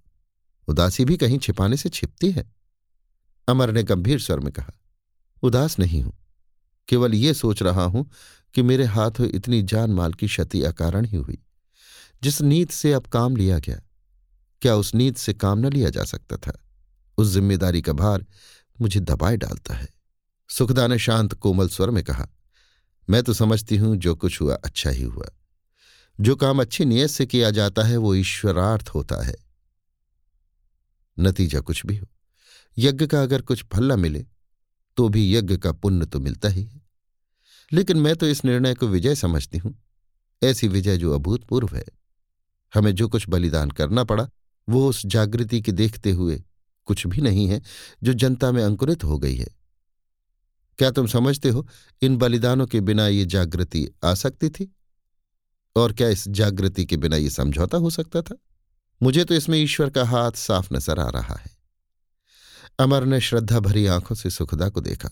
उदासी 0.67 1.05
भी 1.05 1.17
कहीं 1.17 1.39
छिपाने 1.39 1.77
से 1.77 1.89
छिपती 1.89 2.31
है? 2.31 2.45
अमर 3.47 3.71
ने 3.71 3.83
गंभीर 3.83 4.19
स्वर 4.19 4.39
में 4.39 4.51
कहा 4.53 4.71
उदास 5.45 5.79
नहीं 5.79 6.01
हूँ। 6.03 6.13
केवल 6.87 7.13
ये 7.13 7.33
सोच 7.33 7.61
रहा 7.63 7.83
हूँ 7.83 8.09
कि 8.55 8.61
मेरे 8.61 8.85
हाथों 8.85 9.27
इतनी 9.27 9.61
जान 9.63 9.91
माल 9.91 10.13
की 10.13 10.27
क्षति 10.27 10.61
अकारण 10.63 11.05
ही 11.05 11.17
हुई। 11.17 11.37
जिस 12.23 12.41
नीत 12.41 12.71
से 12.71 12.93
अब 12.93 13.07
काम 13.07 13.35
लिया 13.35 13.59
गया, 13.59 13.79
क्या 14.61 14.75
उस 14.75 14.93
नीत 14.95 15.17
से 15.17 15.33
काम 15.33 15.59
न 15.59 15.71
लिया 15.73 15.89
जा 15.89 16.03
सकता 16.03 16.37
था? 16.37 16.53
उस 17.17 17.27
ज़िम्मेदारी 17.27 17.81
का 17.81 17.93
भार 17.93 18.25
मुझे 18.81 18.99
दबाए 18.99 19.37
डालता 19.37 19.73
है। 19.73 19.87
सुखदा 20.49 20.87
ने 20.87 20.99
शांत 20.99 21.33
कोमल 21.33 21.67
स्वर 21.67 21.89
में 21.89 22.03
कहा, 22.03 22.27
मैं 23.09 23.23
तो 23.23 23.33
समझती 23.33 23.77
हूँ 23.77 23.95
जो 23.95 24.15
कुछ 24.15 24.41
हुआ 24.41 24.55
अच्छा 24.55 24.89
ही 24.89 25.03
हुआ। 25.03 25.29
जो 26.19 26.35
काम 26.35 26.61
अच्छी 26.61 26.85
नीयत 26.85 27.09
से 27.09 27.25
किया 27.25 27.51
जाता 27.51 27.83
है, 27.83 27.97
वो 27.97 28.15
ईश्वरार्थ 28.15 28.89
होता 28.89 29.23
है। 29.25 29.35
नतीजा 31.19 31.59
कुछ 31.59 31.85
भी 31.85 31.97
हो। 31.97 32.07
यज्ञ 32.77 33.07
का 33.07 33.23
अगर 33.23 33.41
कुछ 33.41 33.63
फल 33.73 33.91
न 33.91 33.99
मिले 33.99 34.25
तो 34.97 35.09
भी 35.09 35.35
यज्ञ 35.35 35.57
का 35.57 35.71
पुण्य 35.71 36.05
तो 36.05 36.19
मिलता 36.19 36.49
ही 36.49 36.63
है। 36.63 36.81
लेकिन 37.73 37.97
मैं 37.97 38.15
तो 38.15 38.27
इस 38.27 38.45
निर्णय 38.45 38.73
को 38.73 38.87
विजय 38.87 39.15
समझती 39.15 39.57
हूँ। 39.57 39.83
ऐसी 40.43 40.67
विजय 40.67 40.97
जो 40.97 41.13
अभूतपूर्व 41.13 41.75
है। 41.75 41.85
हमें 42.73 42.95
जो 42.95 43.07
कुछ 43.07 43.29
बलिदान 43.29 43.71
करना 43.71 44.03
पड़ा, 44.03 44.29
वो 44.69 44.89
उस 44.89 45.05
जागृति 45.05 45.61
के 45.61 45.71
देखते 45.71 46.11
हुए 46.11 46.43
कुछ 46.85 47.07
भी 47.07 47.21
नहीं 47.21 47.47
है, 47.47 47.61
जो 48.03 48.13
जनता 48.13 48.51
में 48.51 48.63
अंकुरित 48.63 49.03
हो 49.03 49.17
गई 49.17 49.35
है। 49.35 49.47
क्या 50.77 50.91
तुम 50.91 51.07
समझते 51.07 51.49
हो, 51.49 51.67
इन 52.01 52.17
बलिदानों 52.17 52.67
के 52.67 52.81
बिना 52.81 53.07
ये 53.07 53.25
जागृति 53.25 53.89
आ 54.03 54.13
सकती 54.13 54.49
थी? 54.49 54.75
और 55.75 55.93
क्या 55.93 56.09
इस 56.09 56.27
जागृति 56.27 56.85
के 56.85 56.97
बिना 56.97 57.15
ये 57.15 57.29
समझौता 57.29 57.77
हो 57.77 57.89
सकता 57.89 58.21
था? 58.21 58.35
मुझे 59.03 59.25
तो 59.25 59.35
इसमें 59.35 59.57
ईश्वर 59.57 59.89
का 59.89 60.05
हाथ 60.05 60.31
साफ़ 60.31 60.73
नज़र 60.73 60.99
आ 60.99 61.09
रहा 61.09 61.35
है। 61.35 61.54
अमर 62.79 63.05
ने 63.05 63.21
श्रद्धा 63.21 63.59
भरी 63.59 63.85
आँखों 63.85 64.15
से 64.15 64.29
सुखदा 64.29 64.69
को 64.69 64.81
देखा। 64.81 65.09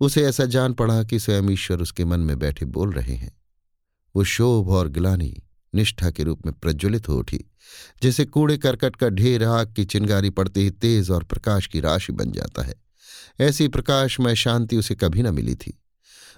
उसे 0.00 0.22
ऐसा 0.22 0.44
जान 0.44 0.72
पड़ा 0.72 1.04
कि 1.04 1.18
स्वयं 1.18 1.50
ईश्वर 1.50 1.80
उसके 1.80 2.04
मन 2.04 2.20
में 2.20 2.38
बैठे 2.38 2.66
बोल 2.66 2.92
रहे 2.92 3.14
हैं। 3.14 3.42
वो 4.16 4.24
शोभ 4.24 4.68
और 4.68 4.88
ग्लानी, 4.88 5.42
निष्ठा 5.74 6.10
के 6.10 6.22
रूप 6.22 6.46
में 6.46 6.54
प्रज्वलित 6.54 7.08
हो 7.08 7.18
उठी, 7.18 7.44
जैसे 8.02 8.24
कूड़े 8.24 8.58
करकट 8.58 8.96
का 8.96 9.08
ढेर 9.08 9.44
आग 9.44 9.72
की 9.74 9.84
चिंगारी 9.84 10.30
पड़ते 10.30 10.60
ही 10.60 10.70
तेज 10.70 11.10
और 11.10 11.24
प्रकाश 11.24 11.66
की 11.66 11.80
राशि 11.80 12.12
बन 12.12 12.32
जाता 12.32 12.62
है। 12.62 12.74
ऐसी 13.40 13.68
प्रकाशमय 13.68 14.34
शांति 14.34 14.76
उसे 14.76 14.94
कभी 14.94 15.22
न 15.22 15.34
मिली 15.34 15.54
थी। 15.54 15.82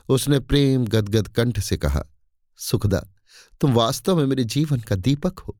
उसने 0.08 0.40
प्रेम 0.40 0.86
गदगद 0.86 1.28
कंठ 1.28 1.60
से 1.60 1.76
कहा, 1.76 2.04
सुखदा, 2.56 3.06
तुम 3.60 3.72
वास्तव 3.72 4.16
में 4.16 4.26
मेरे 4.26 4.44
जीवन 4.44 4.80
का 4.80 4.96
दीपक 4.96 5.38
हो। 5.38 5.58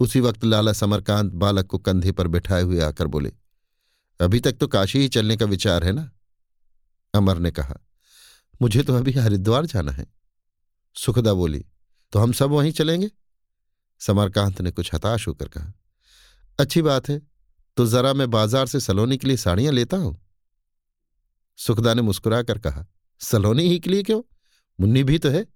उसी 0.00 0.20
वक्त 0.20 0.44
लाला 0.44 0.72
समरकांत 0.72 1.32
बालक 1.32 1.66
को 1.66 1.78
कंधे 1.78 2.12
पर 2.12 2.26
बिठाए 2.26 2.62
हुए 2.62 2.80
आकर 2.80 3.06
बोले 3.06 3.32
अभी 4.20 4.40
तक 4.40 4.52
तो 4.52 4.66
काशी 4.68 4.98
ही 4.98 5.08
चलने 5.08 5.36
का 5.36 5.46
विचार 5.46 5.84
है 5.84 5.92
ना? 5.92 6.10
अमर 7.14 7.38
ने 7.38 7.50
कहा, 7.50 7.74
मुझे 8.60 8.82
तो 8.82 8.94
अभी 8.94 9.12
हरिद्वार 9.12 9.66
जाना 9.66 9.92
है। 9.92 10.06
सुखदा 10.96 11.32
बोली 11.34 11.64
तो 12.12 12.18
हम 12.18 12.32
सब 12.32 12.50
वहीं 12.50 12.72
चलेंगे? 12.72 13.10
समरकांत 14.00 14.60
ने 14.60 14.70
कुछ 14.70 14.94
हताश 14.94 15.26
होकर 15.28 15.48
कहा, 15.48 15.72
अच्छी 16.58 16.82
बात 16.82 17.08
है 17.08 17.20
तो 17.76 17.86
जरा 17.86 18.12
मैं 18.14 18.30
बाज़ार 18.30 18.66
से 18.66 18.80
सलोनी 18.80 19.16
के 19.16 19.28
लिए 19.28 19.36
साड़ियाँ 19.36 19.72
लेता 19.72 19.96
हूँ। 19.96 20.18
सुखदा 21.58 21.94
ने 21.94 22.02
मुस्कुरा 22.02 22.42
कर 22.42 22.58
कहा, 22.58 22.84
सलोनी 23.20 23.62
ही 23.62 23.78
के 23.80 23.90
लिए 23.90 24.02
क्यों? 24.02 24.22
मुन्नी 24.78 25.04
भी 25.04 25.18
तो 25.18 25.28
है। 25.28 25.46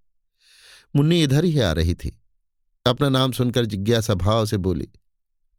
मुन्नी 0.95 1.23
इधर 1.23 1.45
ही 1.45 1.59
आ 1.61 1.73
रही 1.73 1.95
थी। 1.95 2.16
अपना 2.87 3.09
नाम 3.09 3.33
सुनकर 3.33 3.64
जिज्ञासा 3.66 4.14
भाव 4.16 4.47
से 4.47 4.57
बोली, 4.59 4.88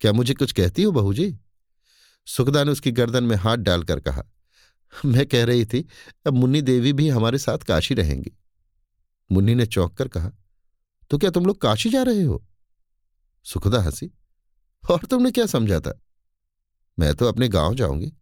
क्या 0.02 0.12
मुझे 0.14 0.34
कुछ 0.34 0.52
कहती 0.52 0.84
हो 0.84 0.92
बहू 0.92 1.14
जी? 1.14 1.38
सुखदा 2.28 2.64
ने 2.64 2.72
उसकी 2.72 2.92
गर्दन 2.92 3.24
में 3.24 3.36
हाथ 3.36 3.58
डालकर 3.58 4.00
कहा, 4.00 4.24
मैं 5.06 5.26
कह 5.26 5.46
रही 5.46 5.66
थी, 5.66 5.88
अब 6.28 6.34
मुन्नी 6.34 6.62
देवी 6.62 6.94
भी 6.94 7.10
हमारे 7.10 7.38
साथ 7.38 7.58
काशी 7.58 7.94
रहेंगी। 7.94 8.32
मुन्नी 9.32 9.56
ने 9.56 9.66
चौंक 9.66 9.94
कर 9.94 10.08
कहा 10.08 10.32
तो 11.10 11.18
क्या 11.18 11.30
तुम 11.30 11.46
लोग 11.46 11.62
काशी 11.62 11.90
जा 11.90 12.04
रहे 12.04 12.24
हो? 12.24 12.46
सुखदा 13.44 13.82
हँसी, 13.82 14.12
और 14.92 15.00
तुमने 15.00 15.32
क्या 15.32 15.46
समझा 15.46 15.80
था? 15.80 16.02
मैं 17.00 17.16
तो 17.16 17.26
अपने 17.26 17.48
गाँव 17.48 17.76
जाऊँगी। 17.76 18.14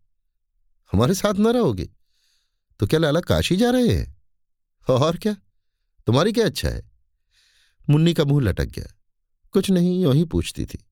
हमारे 0.91 1.13
साथ 1.13 1.33
न 1.33 1.47
रहोगे। 1.47 1.89
तो 2.79 2.87
क्या 2.87 2.99
लाला 2.99 3.19
काशी 3.19 3.55
जा 3.55 3.69
रहे 3.69 3.87
हैं? 3.87 4.15
और 4.89 5.17
क्या? 5.17 5.35
तुम्हारी 6.07 6.33
क्या 6.33 6.45
अच्छा 6.45 6.69
है? 6.69 6.91
मुन्नी 7.89 8.13
का 8.13 8.23
मुँह 8.23 8.43
लटक 8.43 8.65
गया। 8.65 8.93
कुछ 9.51 9.69
नहीं, 9.69 10.03
यू 10.03 10.11
ही 10.11 10.25
पूछती 10.25 10.65
थी। 10.65 10.85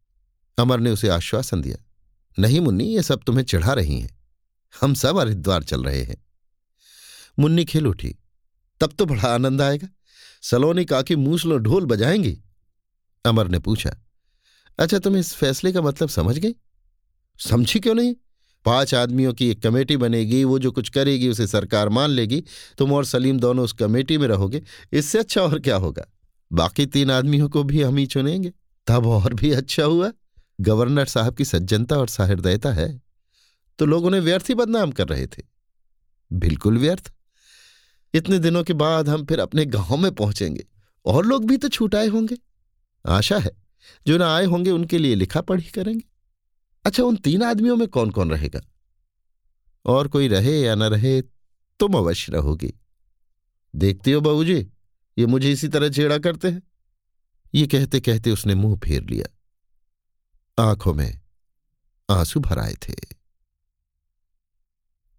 अमर 0.57 0.79
ने 0.79 0.89
उसे 0.89 1.09
आश्वासन 1.09 1.61
दिया। 1.61 1.77
नहीं 2.39 2.61
मुन्नी, 2.61 2.83
ये 2.83 3.03
सब 3.03 3.19
तुम्हें 3.25 3.43
चढ़ा 3.43 3.73
रही 3.73 3.99
हैं। 3.99 4.19
हम 4.81 4.93
सब 4.93 5.17
हरिद्वार 5.19 5.63
चल 5.63 5.83
रहे 5.83 6.03
हैं। 6.03 6.25
मुन्नी 7.39 7.65
खिल 7.65 7.87
उठी। 7.87 8.15
तब 8.81 8.93
तो 8.99 9.05
बड़ा 9.05 9.33
आनंद 9.33 9.61
आएगा। 9.61 9.87
सलोनी 10.41 10.85
काकी 10.85 11.15
मूसलो 11.15 11.57
ढोल 11.57 11.85
बजाएँगी? 11.85 12.41
अमर 13.25 13.47
ने 13.47 13.59
पूछा। 13.59 13.97
अच्छा 14.79 14.99
तुम 14.99 15.17
इस 15.17 15.33
फैसले 15.33 15.71
का 15.71 15.81
मतलब 15.81 16.09
समझ 16.09 16.37
गई? 16.37 16.55
समझी 17.39 17.79
क्यों 17.79 17.95
नहीं? 17.95 18.15
पाँच 18.65 18.95
आदमियों 18.95 19.33
की 19.33 19.49
एक 19.49 19.63
कमेटी 19.63 19.97
बनेगी, 19.97 20.43
वो 20.43 20.59
जो 20.59 20.71
कुछ 20.71 20.89
करेगी 20.89 21.29
उसे 21.29 21.47
सरकार 21.47 21.89
मान 21.89 22.09
लेगी। 22.09 22.43
तुम 22.77 22.93
और 22.93 23.05
सलीम 23.05 23.39
दोनों 23.39 23.63
उस 23.63 23.73
कमेटी 23.73 24.17
में 24.17 24.27
रहोगे। 24.27 24.63
इससे 24.93 25.19
अच्छा 25.19 25.41
और 25.41 25.59
क्या 25.59 25.75
होगा? 25.75 26.05
बाकी 26.53 26.85
तीन 26.85 27.11
आदमियों 27.11 27.49
को 27.49 27.63
भी 27.63 27.81
हम 27.81 27.95
ही 27.95 28.05
चुनेंगे। 28.05 28.53
तब 28.87 29.05
और 29.05 29.33
भी 29.33 29.51
अच्छा 29.51 29.83
हुआ। 29.83 30.11
गवर्नर 30.59 31.05
साहब 31.05 31.35
की 31.35 31.45
सज्जनता 31.45 31.97
और 31.97 32.07
सहृदयता 32.07 32.71
है 32.73 33.01
तो 33.79 33.85
लोग 33.85 34.05
उन्हें 34.05 34.21
व्यर्थ 34.21 34.49
ही 34.49 34.55
बदनाम 34.55 34.91
कर 34.91 35.07
रहे 35.07 35.27
थे। 35.27 35.43
बिल्कुल 36.31 36.77
व्यर्थ। 36.77 37.11
इतने 38.13 38.39
दिनों 38.39 38.63
के 38.63 38.73
बाद 38.73 39.09
हम 39.09 39.25
फिर 39.25 39.39
अपने 39.39 39.65
गाँव 39.65 39.97
में 39.97 40.13
पहुँचेंगे, 40.15 40.65
और 41.05 41.25
लोग 41.25 41.45
भी 41.45 41.57
तो 41.57 41.69
छूट 41.69 41.95
आए 41.95 42.07
होंगे। 42.07 42.37
आशा 43.05 43.37
है, 43.37 43.51
जो 44.07 44.17
ना 44.17 44.33
आए 44.35 44.45
होंगे 44.45 44.71
उनके 44.71 44.97
लिए 44.97 45.15
लिखा 45.15 45.41
पढ़ी 45.41 45.69
करेंगे। 45.69 46.03
अच्छा 46.85 47.03
उन 47.03 47.15
तीन 47.15 47.43
आदमियों 47.43 47.75
में 47.75 47.87
कौन 47.87 48.11
कौन 48.11 48.31
रहेगा? 48.31 48.61
और 49.85 50.07
कोई 50.07 50.27
रहे 50.27 50.59
या 50.61 50.75
न 50.75 50.83
रहे, 50.83 51.21
तुम 51.21 51.93
अवश्य 51.93 52.31
रहोगी। 52.31 52.73
देखती 53.73 54.11
हो 54.11 54.21
बहू 54.21 54.43
जी 54.45 54.55
ये 55.17 55.25
मुझे 55.25 55.51
इसी 55.51 55.67
तरह 55.67 55.89
छेड़ा 55.89 56.17
करते 56.17 56.47
हैं। 56.47 56.61
ये 57.53 57.67
कहते 57.67 57.99
कहते 57.99 58.31
उसने 58.31 58.55
मुँह 58.55 58.77
फेर 58.77 59.03
लिया। 59.03 59.25
आँखों 60.59 60.93
में 60.93 61.19
आँसू 62.09 62.39
भर 62.39 62.59
आए 62.59 62.73
थे। 62.73 62.93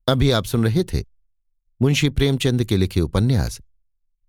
अभी 0.09 0.31
आप 0.31 0.45
सुन 0.45 0.65
रहे 0.65 0.85
थे 0.85 1.05
मुंशी 1.83 2.09
प्रेमचंद 2.09 2.65
के 2.65 2.77
लिखे 2.77 3.01
उपन्यास, 3.01 3.61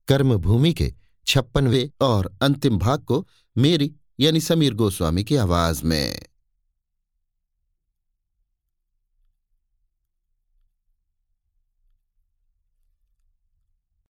कर्मभूमि 0.08 0.74
के 0.74 0.94
छप्पनवे 1.28 1.92
और 2.02 2.38
अंतिम 2.42 2.78
भाग 2.78 3.04
को 3.04 3.28
मेरी 3.58 3.96
यानी 4.20 4.42
समीर 4.42 4.74
गोस्वामी 4.74 5.24
की 5.24 5.36
आवाज़ 5.36 5.84
में। 5.84 6.20